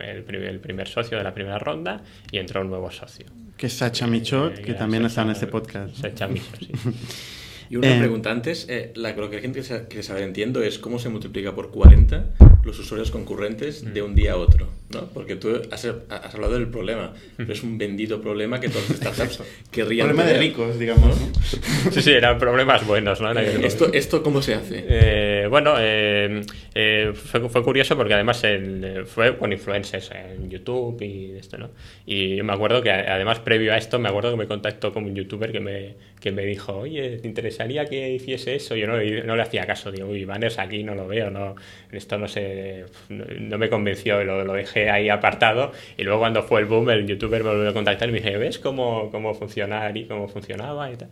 [0.03, 2.01] el primer, el primer socio de la primera ronda
[2.33, 3.27] y entró un nuevo socio.
[3.57, 5.95] Que es Sacha Michot, Eh, que ya, también Sacha- está en este podcast.
[5.97, 6.73] Sacha Michot, sí.
[7.75, 10.79] Y una Eh, pregunta antes, eh, la, lo que la gente quiere saber, entiendo, es
[10.79, 12.27] cómo se multiplica por 40
[12.63, 15.07] los usuarios concurrentes de un día a otro, ¿no?
[15.13, 18.99] Porque tú has, has hablado del problema, pero es un bendito problema que todas las
[18.99, 21.19] startups querrían Problema de ricos, digamos.
[21.91, 23.35] Sí, sí, eran problemas buenos, ¿no?
[23.35, 23.67] Momento.
[23.67, 24.85] ¿Esto, ¿Esto cómo se hace?
[24.89, 26.41] Eh, bueno, eh,
[26.75, 31.59] eh, fue, fue curioso porque además el- eh, fue con influencers en YouTube y esto,
[31.59, 31.71] ¿no?
[32.07, 35.05] Y yo me acuerdo que además previo a esto me acuerdo que me contactó con
[35.05, 38.75] un youtuber que me, que me dijo, oye, ¿te interesaría que hiciese eso?
[38.77, 41.55] Yo no, no le hacía caso, digo, uy, banners aquí no lo veo, no,
[41.93, 45.73] esto no sé, no, no me convenció lo, lo dejé ahí apartado.
[45.99, 48.39] Y luego cuando fue el boom, el youtuber me volvió a contactar y me dije,
[48.39, 51.11] ¿ves cómo, cómo funcionar y cómo funcionaba y tal?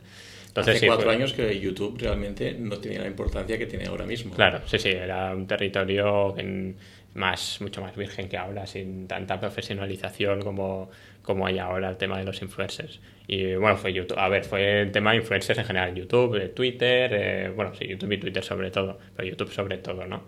[0.48, 3.84] Entonces, Hace sí, cuatro fue- años que YouTube realmente no tenía la importancia que tiene
[3.84, 4.34] ahora mismo.
[4.34, 6.74] Claro, sí, sí, era un territorio en-
[7.14, 10.90] más, mucho más virgen que ahora, sin tanta profesionalización como,
[11.22, 13.00] como hay ahora el tema de los influencers.
[13.28, 16.48] Y bueno, fue YouTube, a ver, fue el tema de influencers en general, YouTube, eh,
[16.48, 20.24] Twitter, eh, bueno, sí, YouTube y Twitter sobre todo, pero YouTube sobre todo, ¿no?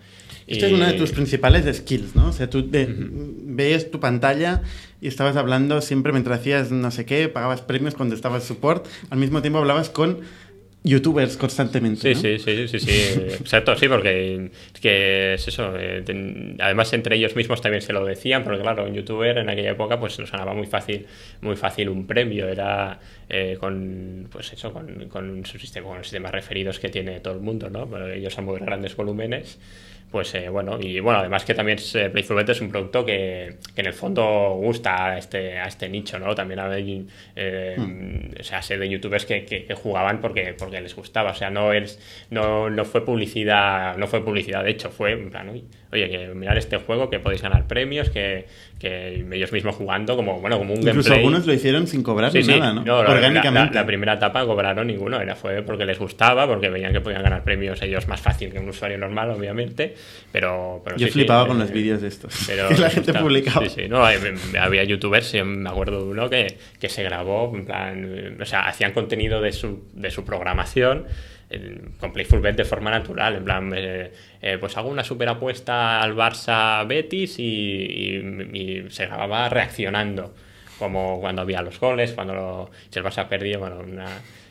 [0.46, 2.28] Esta Y- es una de tus principales skills, ¿no?
[2.28, 4.62] O sea, tú de- ves tu pantalla
[5.00, 9.18] y estabas hablando siempre mientras hacías no sé qué, pagabas premios cuando estabas support, al
[9.18, 10.20] mismo tiempo hablabas con
[10.84, 12.14] youtubers constantemente.
[12.14, 12.38] Sí, ¿no?
[12.38, 12.90] sí, sí, sí, sí,
[13.40, 15.74] exacto, sí, porque es que es eso.
[15.78, 19.48] eh, ten- además, entre ellos mismos también se lo decían, porque claro, un youtuber en
[19.48, 21.06] aquella época pues nos sonaba muy fácil,
[21.40, 26.06] muy fácil un premio, era eh, con, pues eso, con, con su sistema, con los
[26.06, 27.88] sistemas referidos que tiene todo el mundo, ¿no?
[27.88, 29.58] Pero ellos a muy grandes volúmenes.
[30.14, 33.04] Pues eh, bueno, y bueno, además que también es, eh, Playful Bet es un producto
[33.04, 36.36] que, que en el fondo gusta a este, a este nicho, ¿no?
[36.36, 40.94] También hay, eh, o sea, sé de youtubers que, que, que jugaban porque, porque les
[40.94, 41.98] gustaba, o sea, no es,
[42.30, 46.58] no, no fue publicidad, no fue publicidad, de hecho, fue en plan, oye, que mirar
[46.58, 48.46] este juego, que podéis ganar premios, que,
[48.78, 51.18] que ellos mismos jugando como, bueno, como un Incluso gameplay.
[51.18, 52.58] algunos lo hicieron sin cobrar Sí, ni sí.
[52.60, 52.84] nada, ¿no?
[52.84, 53.74] No, la- la- Orgánicamente.
[53.74, 57.22] La, la primera etapa cobraron ninguno, era fue porque les gustaba, porque veían que podían
[57.24, 59.94] ganar premios ellos más fácil que un usuario normal, obviamente,
[60.32, 60.80] pero...
[60.84, 62.34] pero Yo sí, flipaba sí, con eh, los vídeos de estos.
[62.46, 63.66] pero que la gente está- publicaba.
[63.68, 64.18] Sí, sí, no, hay-
[64.60, 68.66] había youtubers, me acuerdo de uno que, que se grabó, en plan, eh, o sea,
[68.68, 71.06] hacían contenido de su, de su programación
[71.50, 75.28] eh, con Playful Bet de forma natural, en plan, eh, eh, pues hago una super
[75.28, 78.50] apuesta al Barça Betis y, y-
[78.86, 80.34] y se grababa reaccionando,
[80.78, 84.06] como cuando había los goles, cuando lo- si el Barça perdía, bueno, una...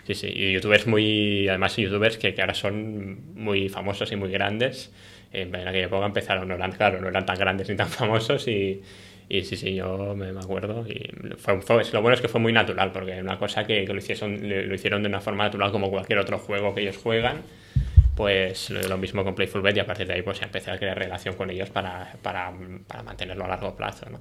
[0.05, 4.29] Sí, sí, y youtubers muy, además youtubers que, que ahora son muy famosos y muy
[4.29, 4.91] grandes,
[5.33, 8.81] en aquella época empezaron, no eran, claro, no eran tan grandes ni tan famosos y,
[9.29, 10.85] y sí, sí, yo me, acuerdo.
[10.87, 13.93] Y fue, fue- lo bueno es que fue muy natural, porque una cosa que, que
[13.93, 17.41] lo, hicieron, lo hicieron de una forma natural como cualquier otro juego que ellos juegan,
[18.15, 20.97] pues lo mismo con Playful Bet y a partir de ahí pues empecé a crear
[20.97, 22.53] relación con ellos para, para,
[22.87, 24.19] para mantenerlo a largo plazo, ¿no?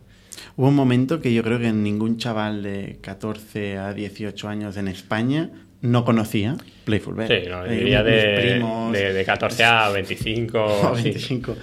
[0.57, 4.88] Hubo un momento que yo creo que ningún chaval de 14 a 18 años en
[4.88, 5.51] España
[5.83, 7.29] no conocía Playful Bet.
[7.29, 10.59] Sí, no, Eh, diría de, primos, de, de 14 a 25.
[10.64, 11.03] o sí.
[11.05, 11.57] 25.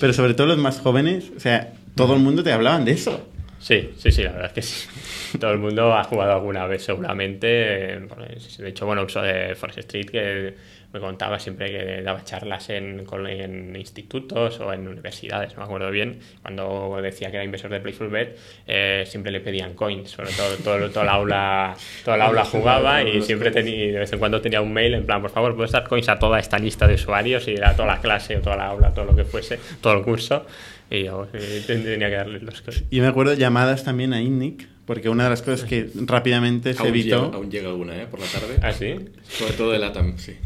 [0.00, 3.28] Pero sobre todo los más jóvenes, o sea, todo el mundo te hablaban de eso.
[3.60, 4.88] Sí, sí, sí, la verdad es que sí.
[5.38, 7.98] Todo el mundo ha jugado alguna vez seguramente.
[8.38, 10.54] sí, De hecho, bueno, uso de Forest Street que
[10.94, 15.90] me contaba siempre que daba charlas en, en institutos o en universidades, no me acuerdo
[15.90, 16.20] bien.
[16.40, 20.56] Cuando decía que era inversor de Playful Bet, eh, siempre le pedían coins, sobre todo,
[20.58, 24.40] todo, toda el aula, toda el aula jugaba y siempre tenía, de vez en cuando
[24.40, 26.94] tenía un mail en plan, por favor, puedes dar coins a toda esta lista de
[26.94, 29.94] usuarios y a toda la clase o toda la aula, todo lo que fuese, todo
[29.94, 30.46] el curso.
[30.94, 32.84] Y yo eh, tenía que darle los coins.
[32.90, 36.80] Y me acuerdo llamadas también a INNIC, porque una de las cosas que rápidamente se
[36.80, 37.24] Aún evitó...
[37.24, 38.06] llega, aún llega alguna, ¿eh?
[38.10, 38.58] Por la tarde.
[38.62, 38.96] ¿Ah, sí?
[39.28, 40.36] Sobre todo de LATAM, sí.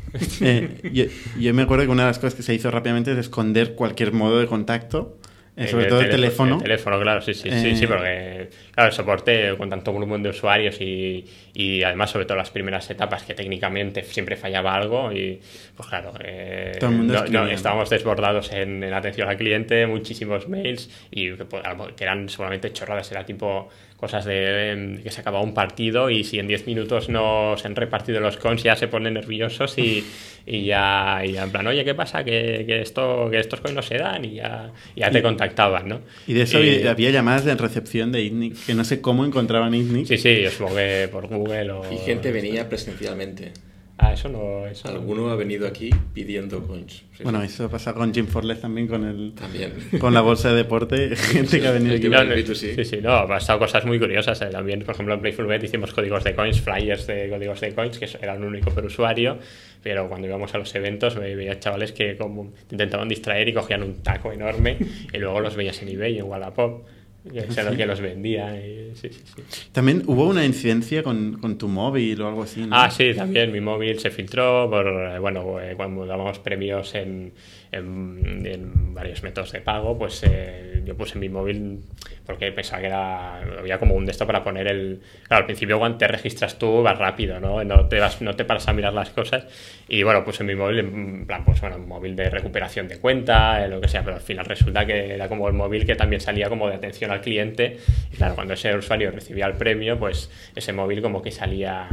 [0.40, 1.04] Eh, yo,
[1.38, 4.12] yo me acuerdo que una de las cosas que se hizo rápidamente es esconder cualquier
[4.12, 5.18] modo de contacto
[5.58, 6.54] Eh, sobre todo el teléfono.
[6.56, 10.22] El teléfono, claro, sí, sí, sí, sí, Eh, porque, claro, el soporte con tanto volumen
[10.22, 15.12] de usuarios y, y además, sobre todo las primeras etapas que técnicamente siempre fallaba algo
[15.12, 15.40] y,
[15.76, 19.86] pues claro, eh, Todo el mundo no- no, estábamos desbordados en, en atención al cliente,
[19.86, 21.62] muchísimos mails y que, pues,
[21.96, 23.68] que eran seguramente chorradas, era tipo
[23.98, 27.66] cosas de em, que se acababa un partido y si en 10 minutos no se
[27.66, 30.04] han repartido los cons ya se ponen nerviosos y,
[30.46, 32.22] y ya, y ya en plan, oye, ¿qué pasa?
[32.22, 36.00] Que, que esto, que estos coins no se dan y ya, ya te contactaban, ¿no?
[36.28, 36.58] Y de eso
[36.88, 40.06] había llamadas de recepción de ITNIC, que no sé cómo encontraban ITNIC.
[40.06, 41.92] Sí, sí, yo supongo que por Google o...
[41.92, 43.52] Y gente venía presencialmente.
[44.00, 44.64] Ah, eso no...
[44.68, 47.02] Eso no- Alguno ha venido aquí pidiendo coins.
[47.16, 47.46] Sí, Bueno, sí.
[47.46, 49.72] eso pasa con Jim Forless también, con el También.
[50.00, 52.08] con la bolsa de deporte, gente que ha venido aquí.
[52.08, 52.76] No, no, en B2C.
[52.76, 54.40] sí, sí, no, ha pasado cosas muy curiosas.
[54.42, 57.98] eh, También, por ejemplo, en Playfulbet hicimos códigos de coins, flyers de códigos de coins,
[57.98, 59.38] que eran un único por usuario,
[59.82, 63.82] pero cuando íbamos a los eventos ve- veía chavales que como intentaban distraer y cogían
[63.82, 64.76] un taco enorme
[65.12, 66.86] y luego los veías en eBay y en Wallapop,
[67.30, 68.56] que es los que los vendía.
[68.56, 69.68] y- sí, sí, sí.
[69.72, 72.76] También hubo una incidencia con, con tu móvil o algo así, ¿no?
[72.76, 77.32] Ah, sí, también mi móvil se filtró por, eh, bueno, eh, cuando dábamos premios en,
[77.72, 81.80] en- en varios métodos de pago, pues eh, yo puse mi móvil
[82.24, 85.00] porque pensaba que era, había como un de esto para poner el...
[85.26, 87.62] Claro, al principio cuando te registras tú vas rápido, ¿no?
[87.64, 89.46] No te, vas, no te paras a mirar las cosas
[89.88, 93.64] y bueno, puse mi móvil en plan, pues bueno, un móvil de recuperación de cuenta,
[93.64, 96.20] eh, lo que sea, pero al final resulta que era como el móvil que también
[96.20, 97.78] salía como de atención al cliente.
[98.12, 101.88] Y claro, cuando ese usuario recibía el premio, pues ese móvil como que salía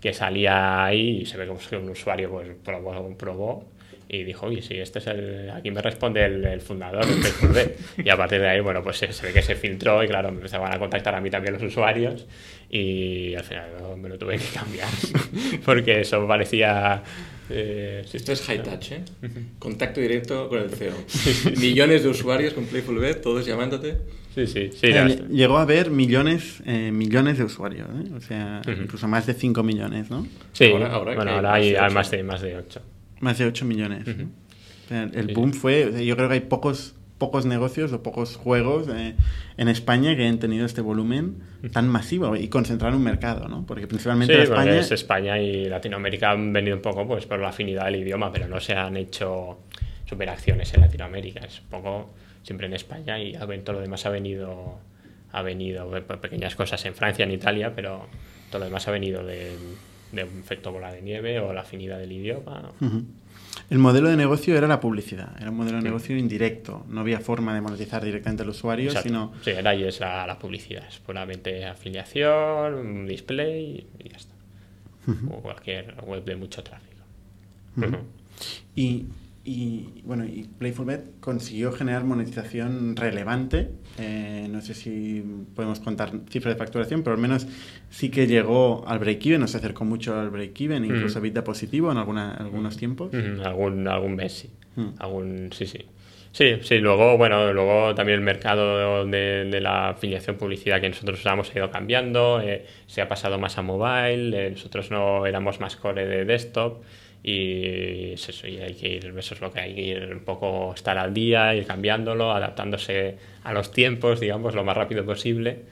[0.00, 3.64] que salía ahí y se ve como que un usuario pues probó, probó
[4.08, 7.74] y dijo, oye, sí, este es el, aquí me responde el, el fundador del Facebook
[8.04, 10.30] y a partir de ahí, bueno, pues se, se ve que se filtró y claro,
[10.30, 12.26] me empezaban a contactar a mí también los usuarios
[12.70, 13.66] y al final
[13.98, 14.88] me lo tuve que cambiar
[15.64, 17.02] porque eso parecía...
[17.50, 19.04] eh, Esto es high touch, ¿eh?
[19.58, 20.94] Contacto directo con el CEO.
[21.60, 23.96] Millones de usuarios con Playfulbet, todos llamándote.
[24.34, 28.10] sí, sí, sí, Eh, llegó a haber millones, eh, millones de usuarios, ¿eh?
[28.16, 30.26] o sea, incluso más de 5 millones, ¿no?
[30.52, 32.82] Sí, Ahora- ahora bueno, ahora hay hay, más de más de, más de 8.
[33.20, 34.06] Más de 8 millones.
[34.06, 34.24] ¿no?
[34.24, 35.34] O sea, el Sí.
[35.34, 39.14] boom fue, o sea, yo creo que hay pocos pocos negocios o pocos juegos eh,
[39.56, 43.66] en España que hayan tenido este volumen tan masivo y concentrar un mercado, ¿no?
[43.66, 44.80] Porque principalmente Sí, porque España...
[44.80, 48.46] es España y Latinoamérica han venido un poco pues por la afinidad del idioma, pero
[48.46, 49.58] no se han hecho
[50.06, 51.40] superacciones en Latinoamérica.
[51.40, 52.10] Es un poco
[52.42, 54.78] siempre en España y todo lo demás ha venido
[55.32, 58.06] ha venido pequeñas cosas en Francia, en Italia, pero
[58.50, 59.54] todo lo demás ha venido de,
[60.12, 62.72] de un efecto bola de nieve o la afinidad del idioma.
[63.70, 67.20] El modelo de negocio era la publicidad, era un modelo de negocio indirecto, no había
[67.20, 69.08] forma de monetizar directamente al usuario, Exacto.
[69.08, 69.32] sino...
[69.42, 74.34] Sí, era y es la, la publicidad, es puramente afiliación, un display y ya está.
[75.30, 77.02] O cualquier web de mucho tráfico.
[78.74, 79.06] Y,
[79.48, 83.70] y, bueno, y Playfulbet consiguió generar monetización relevante.
[83.98, 85.24] Eh, no sé si
[85.56, 87.46] podemos contar cifras de facturación, pero al menos
[87.88, 91.22] sí que llegó al break-even, nos acercó mucho al break-even, incluso Mm.
[91.24, 93.08] EBITDA positivo en alguna, algunos tiempos.
[93.14, 94.50] Ujú, Algún, algún mes, sí.
[94.76, 94.86] Mm.
[94.98, 95.78] Algún, sí, sí.
[96.30, 101.18] Sí, sí, luego, bueno, luego también el mercado de, de la afiliación publicidad que nosotros
[101.20, 105.58] usamos ha ido cambiando, eh, se ha pasado más a mobile, eh, nosotros no éramos
[105.58, 106.82] más core de desktop
[107.22, 110.20] y es eso, y hay que ir, eso es lo que hay que ir un
[110.24, 115.62] poco estar al día, ir cambiándolo, adaptándose a los tiempos, digamos, lo más rápido posible,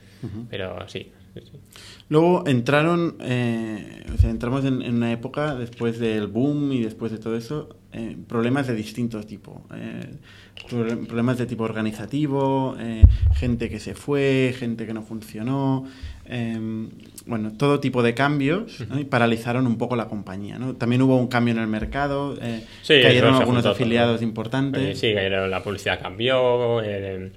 [0.49, 1.51] pero sí, sí, sí.
[2.09, 7.11] Luego entraron, eh, o sea, entramos en, en una época después del boom y después
[7.11, 9.65] de todo eso, eh, problemas de distinto tipo.
[9.75, 10.05] eh,
[10.69, 13.03] proble- problemas de tipo organizativo, eh,
[13.35, 15.85] gente que se fue, gente que no funcionó,
[17.27, 18.99] bueno, todo tipo de cambios ¿no?
[18.99, 20.57] y paralizaron un poco la compañía.
[20.57, 20.75] ¿no?
[20.75, 24.99] También hubo un cambio en el mercado, eh, Sí, cayeron algunos afiliados Eh, importantes.
[24.99, 26.81] sí, que la publicidad cambió.
[26.83, 27.31] eh,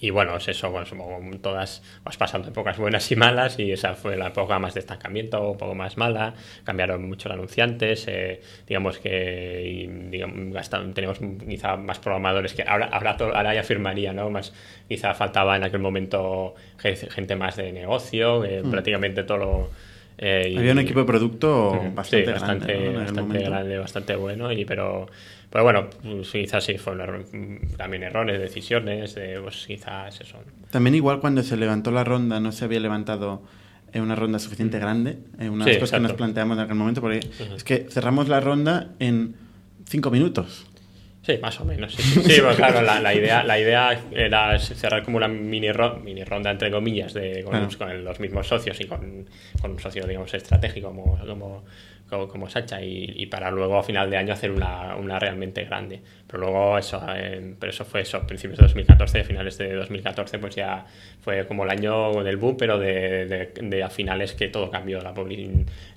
[0.00, 3.94] y bueno, es eso, pues, como todas vas pasando épocas buenas y malas, y esa
[3.94, 6.34] fue la época más de estancamiento, un poco más mala.
[6.64, 13.16] Cambiaron muchos anunciantes, eh, digamos que digamos, gastan- tenemos quizá más programadores que ahora, ahora,
[13.16, 14.30] to- ahora ya firmaría, ¿no?
[14.30, 14.52] Más,
[14.88, 19.70] quizá faltaba en aquel momento ge- gente más de negocio, eh, prácticamente todo lo.
[20.18, 20.58] Eh, y-.
[20.58, 23.50] Había un equipo de producto bastante, sí, bastante, grande, bastante momento.
[23.50, 25.06] grande, bastante bueno, y pero,
[25.48, 27.24] pero bueno, pues quizás sí fueron
[27.76, 30.38] también errores, decisiones, de, pues quizás eso.
[30.70, 33.42] También igual cuando se levantó la ronda no se había levantado
[33.92, 36.16] en una ronda suficiente grande, en una de las cosas que nos exacto.
[36.16, 37.20] planteamos en aquel momento, porque
[37.56, 39.34] es que cerramos la ronda en
[39.86, 40.66] cinco minutos.
[41.28, 41.92] Sí, más o menos.
[41.94, 42.22] Sí, sí.
[42.22, 46.24] Sí, pues claro, la, la idea, la idea era cerrar como una mini, ro- mini
[46.24, 49.28] ronda, entre comillas, de, con, con los mismos socios y con,
[49.60, 51.64] con un socio, digamos, estratégico como, como,
[52.08, 56.00] como, Sacha y, para luego a final de año hacer una, una realmente grande.
[56.28, 60.54] Pero luego eso, eh, pero eso fue eso, principios de 2014, finales de 2014, pues
[60.54, 60.84] ya
[61.22, 65.00] fue como el año del boom, pero de, de, a finales que todo cambió.
[65.00, 65.14] La,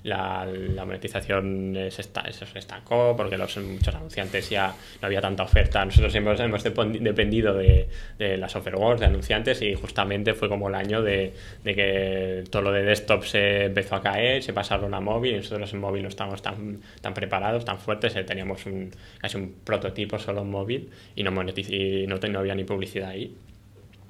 [0.04, 5.42] la, la monetización se, está, se estancó porque los, muchos anunciantes ya no había tanta
[5.42, 5.84] oferta.
[5.84, 10.74] Nosotros hemos, hemos dependido de, de las offer de anunciantes y justamente fue como el
[10.74, 15.00] año de, de que todo lo de desktop se empezó a caer, se pasaron a
[15.00, 18.90] móvil y nosotros en móvil no estábamos tan, tan preparados, tan fuertes, eh, teníamos un,
[19.18, 23.34] casi un prototipo solo en móvil y no, y no, no, había ni publicidad ahí.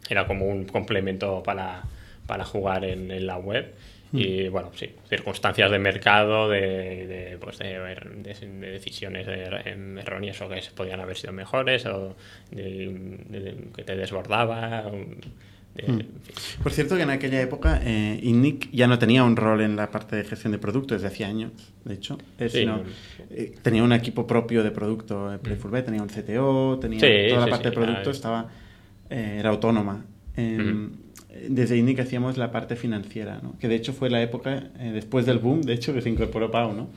[0.08, 1.82] Era como un complemento para,
[2.26, 3.74] para jugar en, en la web.
[4.12, 4.18] Mm.
[4.18, 9.26] Y bueno, sí, circunstancias de mercado, de, de, pues de, de decisiones
[9.64, 12.14] em, erróneas o que podían haber sido mejores, o
[12.50, 14.90] que te desbordaba.
[15.74, 16.62] Mm.
[16.62, 19.90] Por cierto que en aquella época eh, INNIC ya no tenía un rol en la
[19.90, 21.52] parte de gestión de productos desde hace años,
[21.84, 22.82] de hecho, eh, sino,
[23.30, 27.50] eh, tenía un equipo propio de producto, Playful B, tenía un CTO, tenía toda la
[27.50, 28.50] parte de producto, estaba,
[29.08, 30.04] era autónoma.
[30.36, 30.90] Em,
[31.48, 33.58] desde INNIC hacíamos la parte financiera, ¿no?
[33.58, 36.74] que de hecho fue la época después del boom, de hecho, que se incorporó Pau,
[36.74, 36.90] ¿no?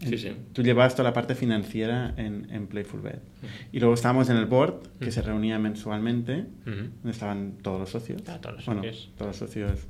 [0.00, 0.32] Sí, sí.
[0.52, 3.18] Tú llevabas toda la parte financiera en, en Playful Bed.
[3.72, 8.22] Y luego estábamos en el board, que se reunía mensualmente, donde estaban todos los socios.
[8.26, 9.10] Ah, todos los bueno, socios.
[9.16, 9.86] todos los socios.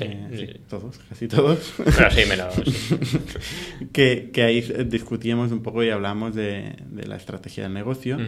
[0.00, 1.72] Eh, todos, casi todos.
[1.76, 2.54] Pero sí, menos.
[3.92, 8.18] que, que, ahí discutíamos un poco y hablamos de, de la estrategia del negocio.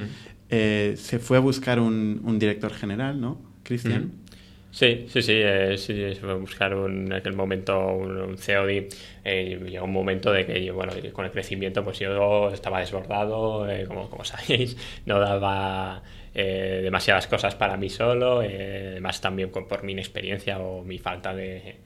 [0.48, 3.40] Eh, se fue a buscar un, un director general, ¿no?
[3.64, 4.12] Cristian.
[4.76, 8.88] Sí, sí, sí, eh, sí, fue buscar un, en aquel momento un, COD.
[9.24, 13.86] Eh, llegó un momento de que, bueno, con el crecimiento, pues yo estaba desbordado, eh,
[13.86, 16.02] como, como sabéis, no daba
[16.34, 21.76] eh, demasiadas cosas para mí solo, además también por mi inexperiencia o mi falta de,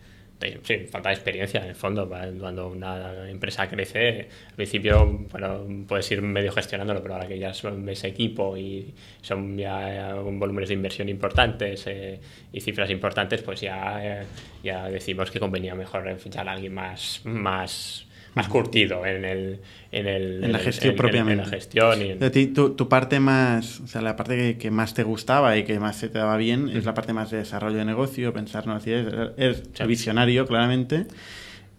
[0.63, 2.09] sí, falta de experiencia en el fondo.
[2.09, 7.53] Cuando una empresa crece, al principio bueno, puedes ir medio gestionándolo, pero ahora que ya
[7.53, 12.21] son ese equipo y son ya volúmenes de inversión importantes eh,
[12.53, 14.27] y cifras importantes, pues ya, eh,
[14.63, 19.61] ya decimos que convenía mejor fichar a alguien más, más más curtido en el
[19.93, 21.43] en, el, en la gestión propiamente.
[21.43, 24.59] En, la gestión y de ti, tu, tu, parte más, o sea, la parte que,
[24.59, 27.31] que, más te gustaba y que más se te daba bien es la parte más
[27.31, 29.85] de desarrollo de negocio, pensar nuevas ideas, eres sí.
[29.85, 31.07] visionario claramente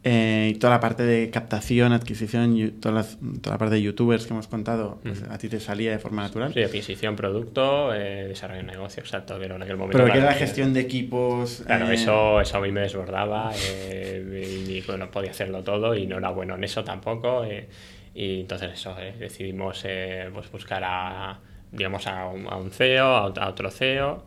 [0.04, 4.26] eh, y toda la parte de captación, adquisición, toda la, toda la parte de youtubers
[4.26, 6.52] que hemos contado, pues a ti te salía de forma natural.
[6.54, 9.38] Sí, adquisición, producto, eh, desarrollo de negocio, exacto.
[9.40, 10.00] Pero en aquel momento.
[10.00, 11.62] Pero que era la gestión de equipos.
[11.68, 11.94] Claro, eh...
[11.94, 16.18] eso, eso a mí me desbordaba eh, y, y, bueno, podía hacerlo todo y no
[16.18, 17.44] era bueno en eso tampoco.
[17.46, 17.70] Eh,
[18.16, 19.86] y entonces eso, decidimos
[20.34, 21.40] pues buscar a,
[21.72, 24.26] digamos, a un, a un CEO, a otro CEO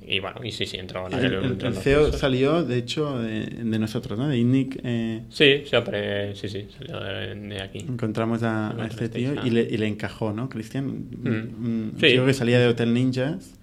[0.00, 1.08] y bueno, y sí, sí, entró.
[1.08, 4.28] El, el, el CEO salió, de hecho, de, de, nosotros, ¿no?
[4.28, 4.80] De INNIC.
[4.84, 5.22] Eh...
[5.30, 7.78] Sí, siempre, sí, sí, salió de, de aquí.
[7.80, 10.86] Encontramos a, a este tío y le, y le, encajó, ¿no, Cristian?
[10.86, 11.26] Mm.
[11.26, 12.06] Un sí.
[12.08, 13.54] tío que salía de Hotel Ninjas.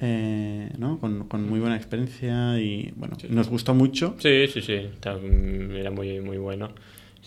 [0.00, 0.98] Eh, ¿no?
[0.98, 3.26] con, con, muy buena experiencia y bueno, sí.
[3.28, 4.16] nos gustó mucho.
[4.18, 6.70] Sí, sí, sí, era muy, muy bueno.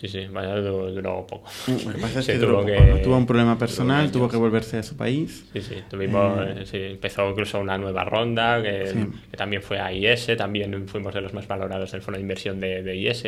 [0.01, 1.47] Sí, sí, vaya, duró, poco.
[1.67, 2.75] Lo que pasa es que, tuvo, que...
[2.75, 2.97] ¿no?
[3.01, 5.45] tuvo un problema personal, tuvo que volverse a su país.
[5.53, 6.65] Sí, sí, tuvimos, eh...
[6.65, 8.97] sí, empezó incluso una nueva ronda que, sí.
[9.29, 12.59] que, también fue a IS, también fuimos de los más valorados del fondo de inversión
[12.59, 13.25] de, de IS.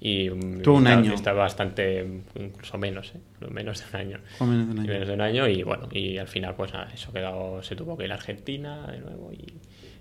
[0.00, 0.30] Y
[0.62, 1.12] tuvo un año.
[1.12, 3.46] Estaba bastante, incluso menos, ¿eh?
[3.50, 4.20] menos de un año.
[4.38, 4.88] O menos de un año.
[4.88, 7.98] Menos de un año y bueno, y al final pues nada, eso quedó, se tuvo
[7.98, 9.44] que ir a Argentina de nuevo y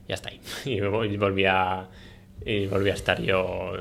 [0.08, 0.39] ya está ahí.
[0.65, 1.89] Y volví a
[2.48, 3.74] y volví a estar yo.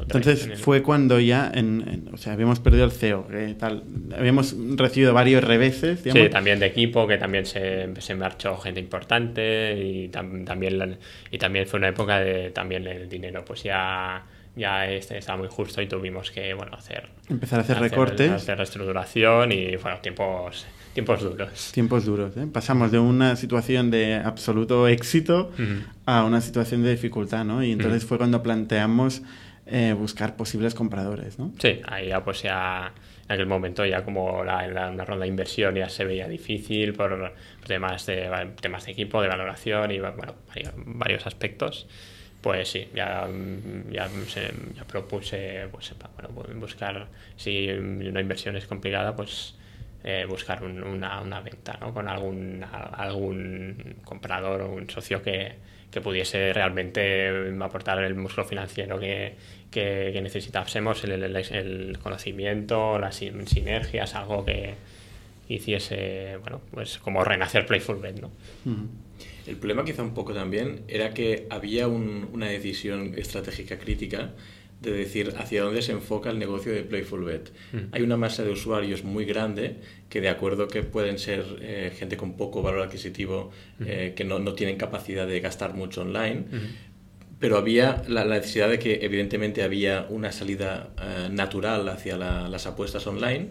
[0.00, 3.84] Entonces fue cuando ya, en, en, o sea, habíamos perdido el CEO, que tal,
[4.16, 6.02] habíamos recibido varios reveses.
[6.02, 6.24] Digamos.
[6.24, 10.98] Sí, también de equipo, que también se, se marchó gente importante y tam, también,
[11.30, 14.24] y también fue una época de también el dinero, pues ya
[14.56, 18.30] ya este estaba muy justo y tuvimos que bueno hacer empezar a hacer, hacer recortes
[18.30, 22.46] hacer reestructuración y bueno tiempos tiempos duros tiempos duros ¿eh?
[22.52, 25.82] pasamos de una situación de absoluto éxito uh -huh.
[26.06, 28.08] a una situación de dificultad no y entonces uh -huh.
[28.08, 29.22] fue cuando planteamos
[29.66, 32.92] eh, buscar posibles compradores no sí ahí ya pues ya
[33.26, 36.92] en aquel momento ya como la, la, una ronda de inversión ya se veía difícil
[36.94, 37.32] por
[37.66, 38.30] temas de
[38.60, 40.34] temas de equipo de valoración y bueno
[40.86, 41.86] varios aspectos
[42.44, 43.26] pues sí, ya,
[43.90, 49.54] ya, se, ya propuse pues, bueno, buscar, si una inversión es complicada, pues
[50.04, 51.94] eh, buscar un, una, una, venta ¿no?
[51.94, 52.62] con algún,
[52.92, 55.54] algún comprador o un socio que,
[55.90, 59.34] que pudiese realmente aportar el músculo financiero que,
[59.70, 64.74] que, que necesitásemos, el, el, el, conocimiento, las sinergias, algo que
[65.48, 68.28] hiciese, bueno, pues como renacer Playful Bet, ¿no?
[68.66, 68.88] Uh -huh.
[69.46, 74.32] El problema quizá un poco también era que había un, una decisión estratégica crítica
[74.90, 77.50] de decir hacia dónde se enfoca el negocio de Playful Bet.
[77.92, 79.76] Hay una masa de usuarios muy grande
[80.08, 83.50] que de acuerdo que pueden ser eh, gente con poco valor adquisitivo,
[83.84, 86.44] eh, que no, no, tienen capacidad de gastar mucho online,
[87.44, 93.06] pero había la, necesidad de que evidentemente había una salida eh, natural hacia las apuestas
[93.06, 93.48] online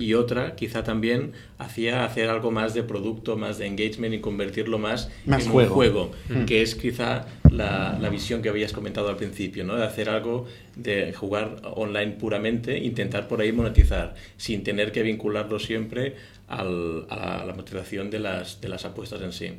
[0.00, 4.80] y otra quizá también hacia hacer algo más de producto, más de engagement y convertirlo
[4.80, 5.68] más, más en juego.
[5.68, 6.10] un juego,
[6.44, 9.76] que es quizá la, la, visión que habías comentado al principio, ¿no?
[9.76, 15.60] de hacer algo de jugar online puramente, intentar por ahí monetizar, sin tener que vincularlo
[15.60, 16.16] siempre
[16.48, 19.52] al, a la motivación de las, de las apuestas en sí.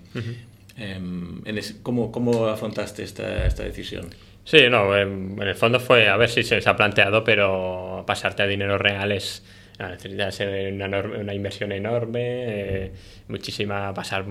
[0.78, 4.10] En ese, ¿cómo, ¿Cómo afrontaste esta, esta decisión?
[4.44, 8.44] Sí, no, en, el fondo fue a ver si se, se ha planteado, pero pasarte
[8.44, 9.44] a dinero real es
[9.80, 12.92] necesitas una, inversión enorme, eh,
[13.28, 14.26] muchísima pasar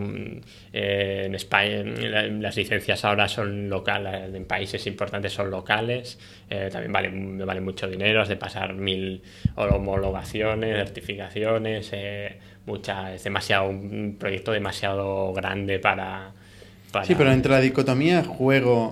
[0.73, 6.19] eh, en España, las licencias ahora son locales, en países importantes son locales,
[6.51, 9.23] eh, también vale, vale mucho dinero, has de pasar mil
[9.55, 11.93] homologaciones, certificaciones,
[12.67, 16.33] mucha, es demasiado, un proyecto demasiado grande para,
[16.91, 17.05] para...
[17.05, 18.91] Sí, pero entre la dicotomía juego,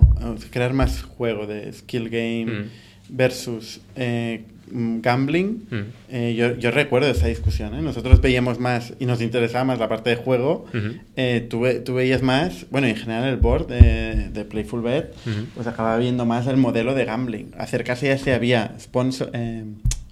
[0.51, 2.69] crear más juego de skill game mm.
[3.09, 5.81] versus eh, gambling, mm.
[6.09, 7.75] eh, yo, yo, recuerdo esa discusión.
[7.75, 7.81] ¿eh?
[7.81, 10.65] Nosotros veíamos más y nos interesaba más la parte de juego.
[10.73, 11.01] Uh -huh.
[11.15, 15.29] eh, tú, tú, veías más, bueno, en general el board de, de Playful Bet, uh
[15.29, 15.45] -huh.
[15.55, 17.51] pues acababa viendo más el modelo de gambling.
[17.57, 19.63] Acercarse ya se había sponsor, eh,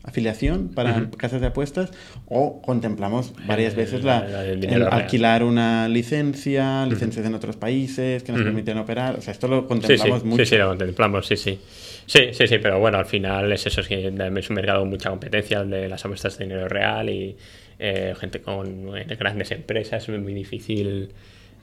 [0.04, 1.18] afiliación para uh -huh.
[1.18, 1.92] casas de apuestas
[2.28, 8.42] o contemplamos varias veces la, el alquilar una licencia, licencias en otros países que nos
[8.42, 9.16] permiten operar.
[9.18, 10.28] O sea, esto lo contemplamos sí, sí.
[10.28, 10.46] mucho.
[10.46, 11.60] Sí, sí, lo contemplamos, sí, sí.
[12.06, 14.90] Sí, sí, sí, pero bueno, al final es eso, es que es un mercado con
[14.90, 17.38] mucha competencia, el de las apuestas de dinero real y
[17.80, 21.10] eh, gente con eh, grandes empresas, es muy difícil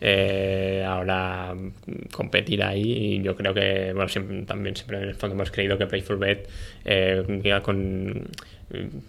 [0.01, 1.55] eh, ahora
[2.13, 5.77] competir ahí y yo creo que, bueno, siempre, también siempre en el fondo hemos creído
[5.77, 6.49] que Playful Bet
[6.85, 8.29] eh, con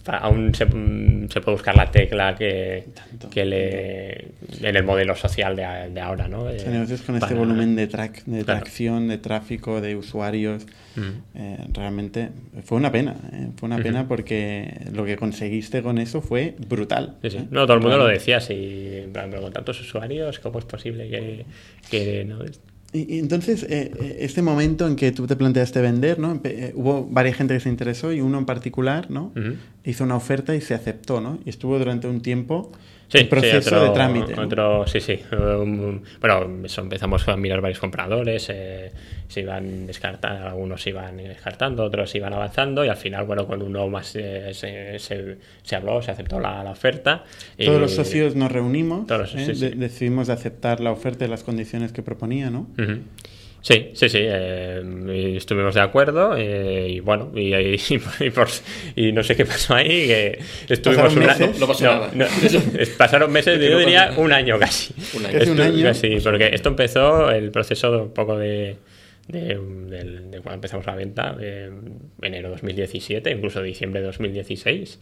[0.07, 2.85] aún se, se, puede buscar la tecla que,
[3.29, 4.31] que le
[4.67, 6.43] en el modelo social de, de ahora, ¿no?
[6.43, 8.59] O sea, negocios con Para, este volumen de, track, de claro.
[8.61, 10.65] tracción, de tráfico, de usuarios,
[10.97, 11.13] uh -huh.
[11.35, 12.29] eh, realmente
[12.63, 13.83] fue una pena, eh, fue una uh -huh.
[13.83, 17.17] pena porque lo que conseguiste con eso fue brutal.
[17.21, 17.37] Sí, sí.
[17.37, 17.47] ¿eh?
[17.51, 21.45] No, todo el mundo lo decía, si, pero con tantos usuarios, ¿cómo es posible que,
[21.89, 22.39] que no?
[22.93, 26.39] Y, entonces, eh, este momento en que tú te planteaste vender, ¿no?
[26.43, 29.31] Eh, hubo varias gente que se interesó y uno en particular, ¿no?
[29.35, 29.55] Uh -huh.
[29.85, 31.39] Hizo una oferta y se aceptó, ¿no?
[31.45, 32.71] Y estuvo durante un tiempo
[33.19, 34.39] sí, proceso sí, otro, de trámite.
[34.39, 35.19] Otro, sí, sí.
[35.31, 38.91] Um, bueno, eso, empezamos a mirar varios compradores, eh,
[39.27, 43.87] se iban descartando, algunos iban descartando, otros iban avanzando y al final, bueno, con uno
[43.89, 47.23] más eh, se, se, se, habló, se aceptó la, la oferta.
[47.57, 49.53] Todos y, los socios nos reunimos, todos, ¿eh?
[49.53, 49.59] sí.
[49.59, 52.61] De decidimos aceptar la oferta y las condiciones que proponía, ¿no?
[52.77, 53.01] Uh -huh.
[53.61, 57.75] Sí, sí, sí, eh, estuvimos de acuerdo eh, y bueno, y, y,
[58.19, 58.47] y, por,
[58.95, 61.53] y, no sé qué pasó ahí, que estuvimos ¿Pasaron meses?
[61.53, 62.09] No, no pasó nada.
[62.13, 62.25] No,
[62.97, 64.95] pasaron meses, yo diría un año casi.
[65.15, 65.37] Un año.
[65.37, 65.83] Esto, un año?
[65.83, 68.77] Casi, porque esto empezó el proceso de un poco de,
[69.27, 71.69] de, de, de, cuando empezamos la venta, eh,
[72.23, 74.99] enero 2017, incluso diciembre de 2016,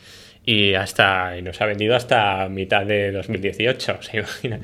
[0.50, 4.60] y hasta y nos ha vendido hasta mitad de 2018, se imagina.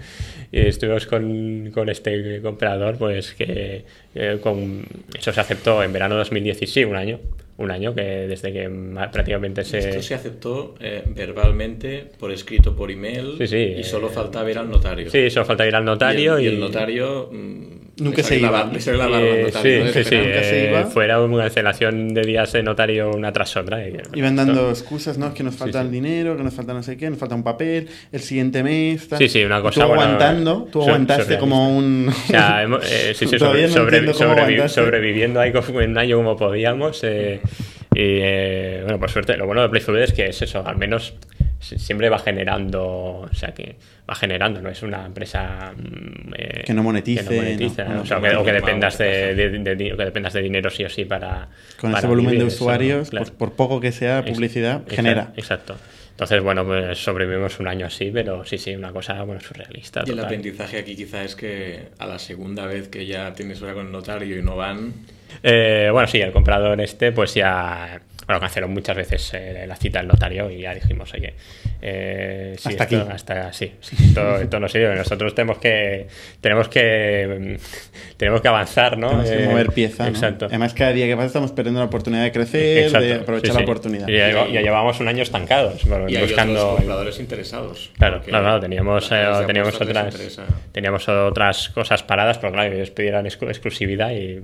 [0.52, 4.84] Y estuvimos con, con este comprador, pues que eh, con,
[5.16, 7.20] eso se aceptó en verano 2016, un año,
[7.58, 8.68] un año que desde que
[9.12, 9.78] prácticamente se...
[9.78, 14.50] Esto se aceptó eh, verbalmente, por escrito, por email, sí, sí, y solo eh, faltaba
[14.50, 15.12] ir al notario.
[15.12, 16.46] Sí, solo faltaba ir al notario y...
[16.46, 17.30] y el, y el notario...
[17.32, 18.66] Mmm, Nunca se iba.
[18.66, 20.82] Le salió la barba eh, notario, sí, sí, sí, Nunca se iba.
[20.82, 23.88] eh, fuera una cancelación de días de notario una tras otra.
[23.88, 25.34] Y, Iban dando excusas, ¿no?
[25.34, 27.88] Que nos falta el dinero, que nos falta no sé qué, nos falta un papel,
[28.12, 29.08] el siguiente mes.
[29.08, 29.20] Tal.
[29.20, 29.82] Sí, sí, una cosa.
[29.82, 32.10] Tú bueno, aguantando, tú aguantaste como un.
[32.10, 36.18] O sea, hemos, eh, sí, sí, sobre, no sobre, sobrevi sobreviviendo ahí como un año
[36.18, 37.02] como podíamos.
[37.04, 37.39] Eh,
[37.93, 41.14] y eh, bueno, por suerte, lo bueno de Playful es que es eso, al menos
[41.66, 43.76] siempre va generando, o sea que
[44.09, 45.74] va generando, no es una empresa
[46.38, 49.36] eh, que no monetice, que no monetice no, o, sea, que, o, que, dependas de,
[49.36, 51.47] de, de, de, que dependas de dinero sí o sí para
[51.80, 53.26] con para ese volumen vivir, de usuarios, eso, claro.
[53.26, 55.34] por, por, poco que sea publicidad, exacto, genera.
[55.36, 55.76] Exacto.
[56.11, 60.03] Entonces, bueno, pues sobrevivimos un año así, pero sí, sí, una cosa bueno, surrealista.
[60.05, 63.74] Y el aprendizaje aquí quizá es que a la segunda vez que ya tienes hora
[63.74, 64.93] con el notario y no van,
[65.43, 68.01] eh, bueno, sí, el comprador este, pues ya.
[68.28, 71.34] Bueno, canceló muchas veces eh, la cita del notario y ya dijimos, oye,
[71.82, 73.12] eh, sí, Hasta esto- aquí.
[73.12, 74.96] hasta sí, sí, esto, esto no sirve.
[74.96, 76.08] Nosotros tenemos que,
[76.42, 79.10] tenemos que, mm, tenemos que avanzar, ¿no?
[79.10, 80.04] Tenemos que Eh, mover pieza.
[80.04, 80.10] ¿no?
[80.10, 80.46] Exacto.
[80.46, 83.58] Además, cada día que pasa estamos perdiendo la oportunidad de crecer, Exacto, de aprovechar sí,
[83.58, 84.08] la oportunidad.
[84.08, 86.60] Y ya, ya llevamos un año estancados, bueno, Y hay buscando.
[86.62, 87.92] otros compradores interesados.
[87.98, 90.40] Claro, claro, claro, teníamos, eh, teníamos otras
[90.72, 94.38] teníamos otras cosas paradas, pero claro, ellos pidieron exclu- exclusividad y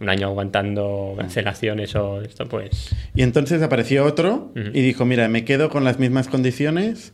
[0.00, 2.81] un año aguantando cancelaciones o esto, pues
[3.14, 7.12] Y entonces apareció otro y dijo, mira, me quedo con las mismas condiciones,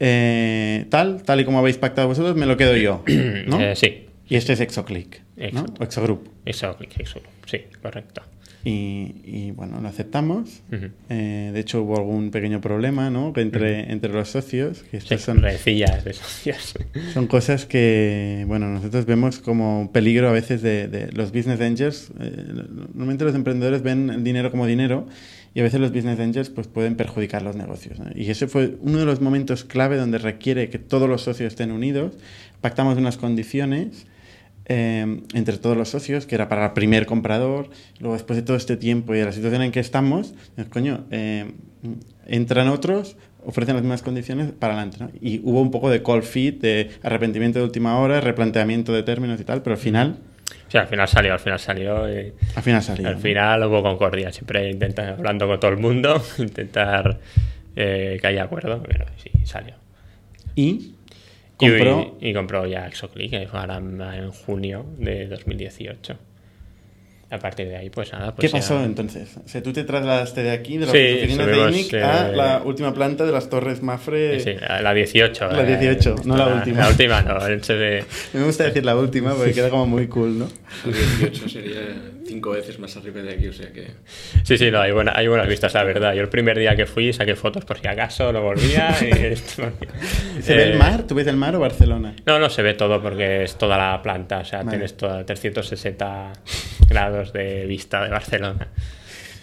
[0.00, 3.02] eh, tal, tal y como habéis pactado vosotros, me lo quedo yo.
[3.46, 3.60] ¿no?
[3.60, 5.44] eh, sí, Y este es Exoclick, ¿no?
[5.44, 5.74] Exacto.
[5.80, 6.28] O Exogroup.
[6.44, 8.22] eso, eso, sí, correcto.
[8.68, 10.60] Y, y, bueno, lo aceptamos.
[10.72, 10.86] Ujú.
[11.08, 13.32] Eh, de hecho, hubo algún pequeño problema ¿no?
[13.36, 14.82] entre, entre los socios.
[14.90, 16.74] Que Sí, son, rencillas de socios.
[17.14, 22.10] son cosas que bueno, nosotros vemos como peligro a veces de, de los business angels.
[22.18, 22.44] Eh,
[22.92, 25.06] normalmente los emprendedores ven el dinero como dinero
[25.54, 28.00] y a veces los business angels pues, pueden perjudicar los negocios.
[28.00, 28.06] ¿no?
[28.16, 31.70] Y ese fue uno de los momentos clave donde requiere que todos los socios estén
[31.70, 32.14] unidos.
[32.60, 34.06] Pactamos unas condiciones
[34.66, 37.70] eh, entre todos los socios, que era para el primer comprador.
[38.00, 40.34] Luego, después de todo este tiempo y de la situación en que estamos,
[40.70, 41.52] coño, eh,
[42.26, 44.98] entran otros, ofrecen las mismas condiciones para adelante.
[45.00, 45.10] ¿no?
[45.20, 49.40] Y hubo un poco de cold feet, de arrepentimiento de última hora, replanteamiento de términos
[49.40, 50.16] y tal, pero al final,
[50.66, 52.08] O sea, al final salió, al final salió.
[52.12, 53.08] y al final salió.
[53.08, 54.32] al final hubo concordia.
[54.32, 57.18] Siempre intentar hablando con todo el mundo, intentar
[57.76, 59.74] eh, que haya acuerdo, pero sí, salió.
[60.56, 60.95] Y-
[61.56, 62.16] compró.
[62.20, 66.16] Y, compró ya Exoclick, que fue ahora en junio de 2018.
[67.28, 68.28] A partir de ahí, pues nada.
[68.28, 69.36] ¿Qué Pues ya- pasó entonces?
[69.44, 72.36] O sea, tú te trasladaste de aquí, de las Sí, oficinas de INIC, a eh,
[72.36, 74.38] la última planta de las Torres Mafre.
[74.38, 75.50] Sí, la la 18.
[75.50, 76.80] La 18, no la última.
[76.82, 77.44] La última, no.
[77.44, 78.04] el CD.
[78.32, 80.48] Me gusta decir la última porque queda como muy cool, ¿no?
[80.84, 81.80] El 18 sería
[82.26, 83.88] cinco veces más arriba de aquí, o sea que...
[84.42, 86.12] Sí, sí, no, hay, buena- hay buenas vistas, la verdad.
[86.14, 88.94] Yo el primer día que fui saqué fotos por si acaso, no volvía.
[89.00, 89.62] y esto,
[90.40, 91.04] ¿Se ve Eh, el mar?
[91.06, 92.14] ¿Tú ves el mar o Barcelona?
[92.26, 94.70] No, no se ve todo porque es toda la planta, o sea, Vale.
[94.70, 96.32] tienes toda 360
[96.88, 98.68] grados de vista de Barcelona.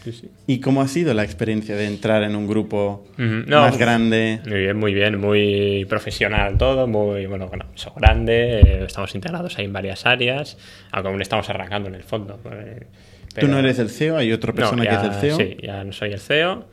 [0.03, 0.29] Sí, sí.
[0.47, 4.39] ¿Y cómo ha sido la experiencia de entrar en un grupo Ujú, no, más grande?
[4.45, 9.57] Muy bien, muy bien, muy profesional todo, muy, bueno, bueno, eso grande, eh, estamos integrados
[9.57, 10.57] ahí en varias áreas,
[10.91, 12.39] aunque aún estamos arrancando en el fondo.
[12.51, 12.81] eh,
[13.29, 15.37] Tú pero- no eres el CEO, hay otra No, persona ya- que es el CEO.
[15.37, 16.65] Sí, ya no soy el CEO,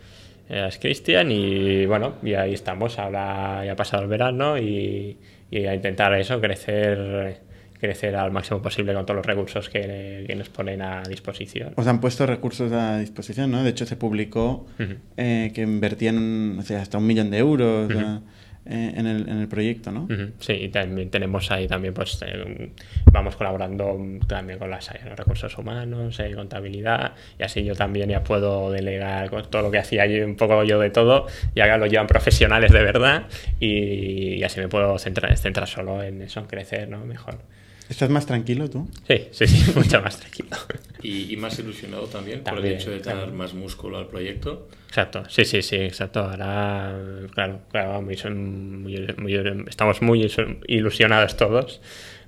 [0.48, 5.16] es Cristian y bueno, y ahí estamos, ahora ya ha pasado el verano y,
[5.50, 7.38] y a intentar eso, crecer
[7.80, 11.72] crecer al máximo posible con todos los recursos que, que nos ponen a disposición.
[11.76, 13.62] Os han puesto recursos a disposición, ¿no?
[13.62, 14.66] De hecho, se publicó
[15.16, 18.18] eh, que invertían o sea, hasta un millón de euros eh,
[18.66, 20.06] eh, en, el, en el proyecto, ¿no?
[20.38, 22.72] Sí, y también tenemos ahí también, pues eh,
[23.10, 28.22] vamos colaborando también con las áreas de recursos humanos, contabilidad, y así yo también ya
[28.22, 31.86] puedo delegar todo lo que hacía yo, un poco yo de todo, y ahora lo
[31.86, 33.24] llevan profesionales de verdad,
[33.58, 37.04] y, y así me puedo centrar, centrar solo en eso, en crecer, ¿no?
[37.06, 37.38] Mejor.
[37.90, 38.88] ¿Estás más tranquilo tú?
[39.06, 40.50] Sí, sí, sí, mucho más tranquilo.
[41.02, 43.36] Y, y más ilusionado también, por el hecho de dar también.
[43.36, 44.68] más músculo al proyecto.
[44.88, 46.20] Exacto, sí, sí, sí, exacto.
[46.20, 46.96] Ahora,
[47.34, 50.30] claro, claro, muy, son muy- muy- estamos muy
[50.68, 51.80] ilusionados todos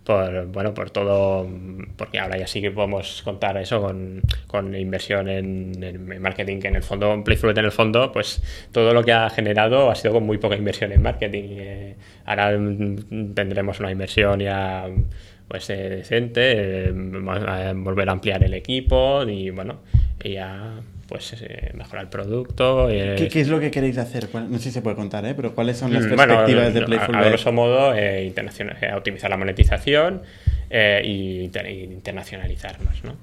[0.04, 1.48] por, bueno, por todo,
[1.96, 6.68] porque ahora ya sí que podemos contar eso con, con inversión en, en marketing, que
[6.68, 8.42] en el fondo, en Playfluent en el fondo, pues
[8.72, 11.44] todo lo que ha generado ha sido con muy poca inversión en marketing.
[11.52, 14.88] Eh, ahora mm, tendremos una inversión ya
[15.52, 16.94] pues eh, decente, eh,
[17.36, 19.80] a volver a ampliar el equipo y bueno,
[20.24, 22.88] y ya pues eh, mejorar el producto.
[22.88, 24.28] eh, ¿Qué, qué es lo que queréis hacer?
[24.30, 25.34] ¿Cuál- No sé si se puede contar, ¿eh?
[25.34, 27.28] Pero ¿cuáles son las Mm, bueno, perspectivas de a- Playful a, Bet?
[27.28, 30.22] grosso modo, eh, internacional- eh, optimizar la monetización
[30.70, 33.14] eh, y, inter- y internacionalizarnos, ¿no?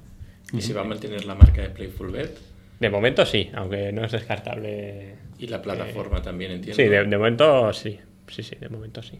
[0.56, 2.38] Y se va a mantener la marca de Playful Bet
[2.78, 5.14] De momento sí, aunque no es descartable.
[5.36, 6.76] y la plataforma también, entiendo.
[6.80, 7.98] Sí, de, de momento sí.
[8.28, 9.18] Sí, sí, de momento sí.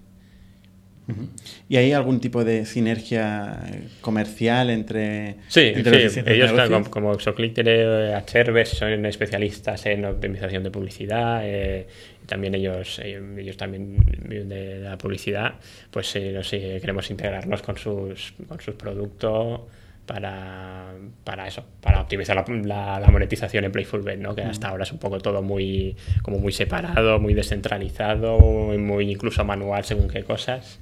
[1.69, 6.53] ¿Y hay algún tipo de sinergia eh, comercial entre, Sí, entre los sí, distintos ellos
[6.53, 6.79] negocios?
[6.89, 11.87] como, como Exoclick tiene Cherves, son especialistas en optimización de publicidad, eh,
[12.23, 13.97] y también ellos, ellos, ellos también
[14.29, 15.55] viven de, la publicidad,
[15.91, 19.61] pues eh, no sé, queremos integrarnos con sus, con sus productos
[20.07, 20.93] para,
[21.23, 24.35] para eso, para optimizar la, la- la monetización en Playful Bet, ¿no?
[24.35, 28.39] que hasta ahora es un poco todo muy, como muy separado, muy descentralizado,
[28.77, 30.81] muy incluso manual según qué cosas.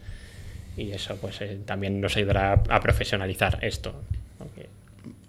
[0.78, 3.94] Y eso pues eh, también nos ayudará a, a profesionalizar esto.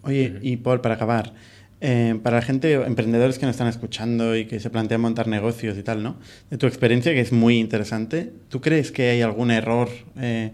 [0.03, 1.33] Oye, y Paul, para acabar,
[1.81, 5.77] eh, para la gente, emprendedores que nos están escuchando y que se plantean montar negocios
[5.77, 6.15] y tal, ¿no?
[6.49, 9.89] De tu experiencia, que es muy interesante, ¿tú crees que hay algún error
[10.19, 10.51] eh,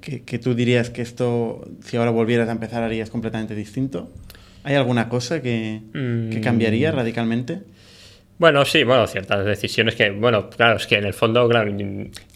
[0.00, 4.10] que, que tú dirías que esto, si ahora volvieras a empezar, harías completamente distinto?
[4.62, 6.42] ¿Hay alguna cosa que, que Mm.
[6.42, 7.60] cambiaría radicalmente?
[8.38, 11.72] Bueno, sí, bueno, ciertas decisiones que, bueno, claro, es que en el fondo, claro.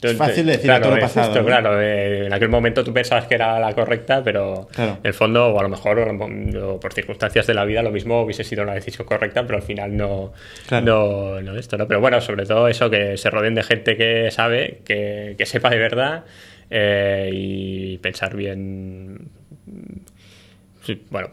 [0.03, 1.47] Es fácil decir a todo lo pasado, ¿no?
[1.47, 4.99] claro, eh, en aquel momento tú pensabas que era la correcta, pero Claro.
[5.01, 8.21] en el fondo, o a lo mejor o por circunstancias de la vida, lo mismo
[8.23, 10.33] hubiese sido la decisión correcta, pero al final no,
[10.67, 10.85] Claro.
[10.85, 11.87] no, no esto, ¿no?
[11.87, 15.71] Pero bueno, sobre todo eso, que se rodeen de gente que sabe, que, que sepa
[15.71, 16.25] de verdad
[16.69, 19.29] eh, y pensar bien
[20.85, 21.31] Sí, bueno,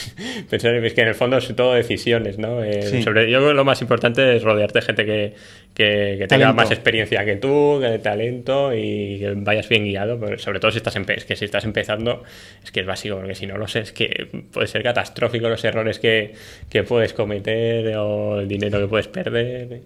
[0.50, 2.62] pensar es que en el fondo es todo decisiones, ¿no?
[2.62, 3.02] Eh, Sí.
[3.02, 5.34] sobre, yo creo que lo más importante es rodearte de gente que,
[5.74, 10.38] que, que tenga más experiencia que tú, que talento y que vayas bien guiado, pero
[10.38, 12.22] sobre todo si estás, es que si estás empezando,
[12.62, 15.64] es que es básico, porque si no lo sé, es que puede ser catastrófico los
[15.64, 16.34] errores que,
[16.70, 19.80] que puedes cometer o el dinero que puedes perder.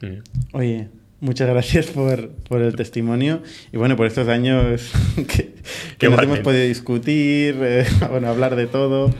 [0.00, 0.16] Mm.
[0.54, 0.88] Oye,
[1.20, 3.42] muchas gracias por, por el testimonio
[3.72, 5.54] y bueno, por estos años que,
[5.98, 9.10] que nos hemos podido discutir, eh, bueno, hablar de todo,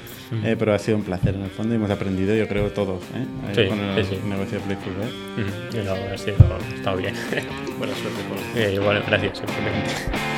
[0.44, 3.02] eh, pero ha sido un placer en el fondo y hemos aprendido, yo creo, todos,
[3.14, 3.54] ¿eh?
[3.54, 4.28] Sí, con el sí, sí.
[4.28, 5.82] negocio de Playful, ¿eh?
[5.82, 5.84] Mm.
[5.84, 7.14] No, ha sido, ha estado bien.
[7.78, 8.62] Buena suerte, Paul.
[8.62, 10.37] Eh, bueno, gracias, simplemente.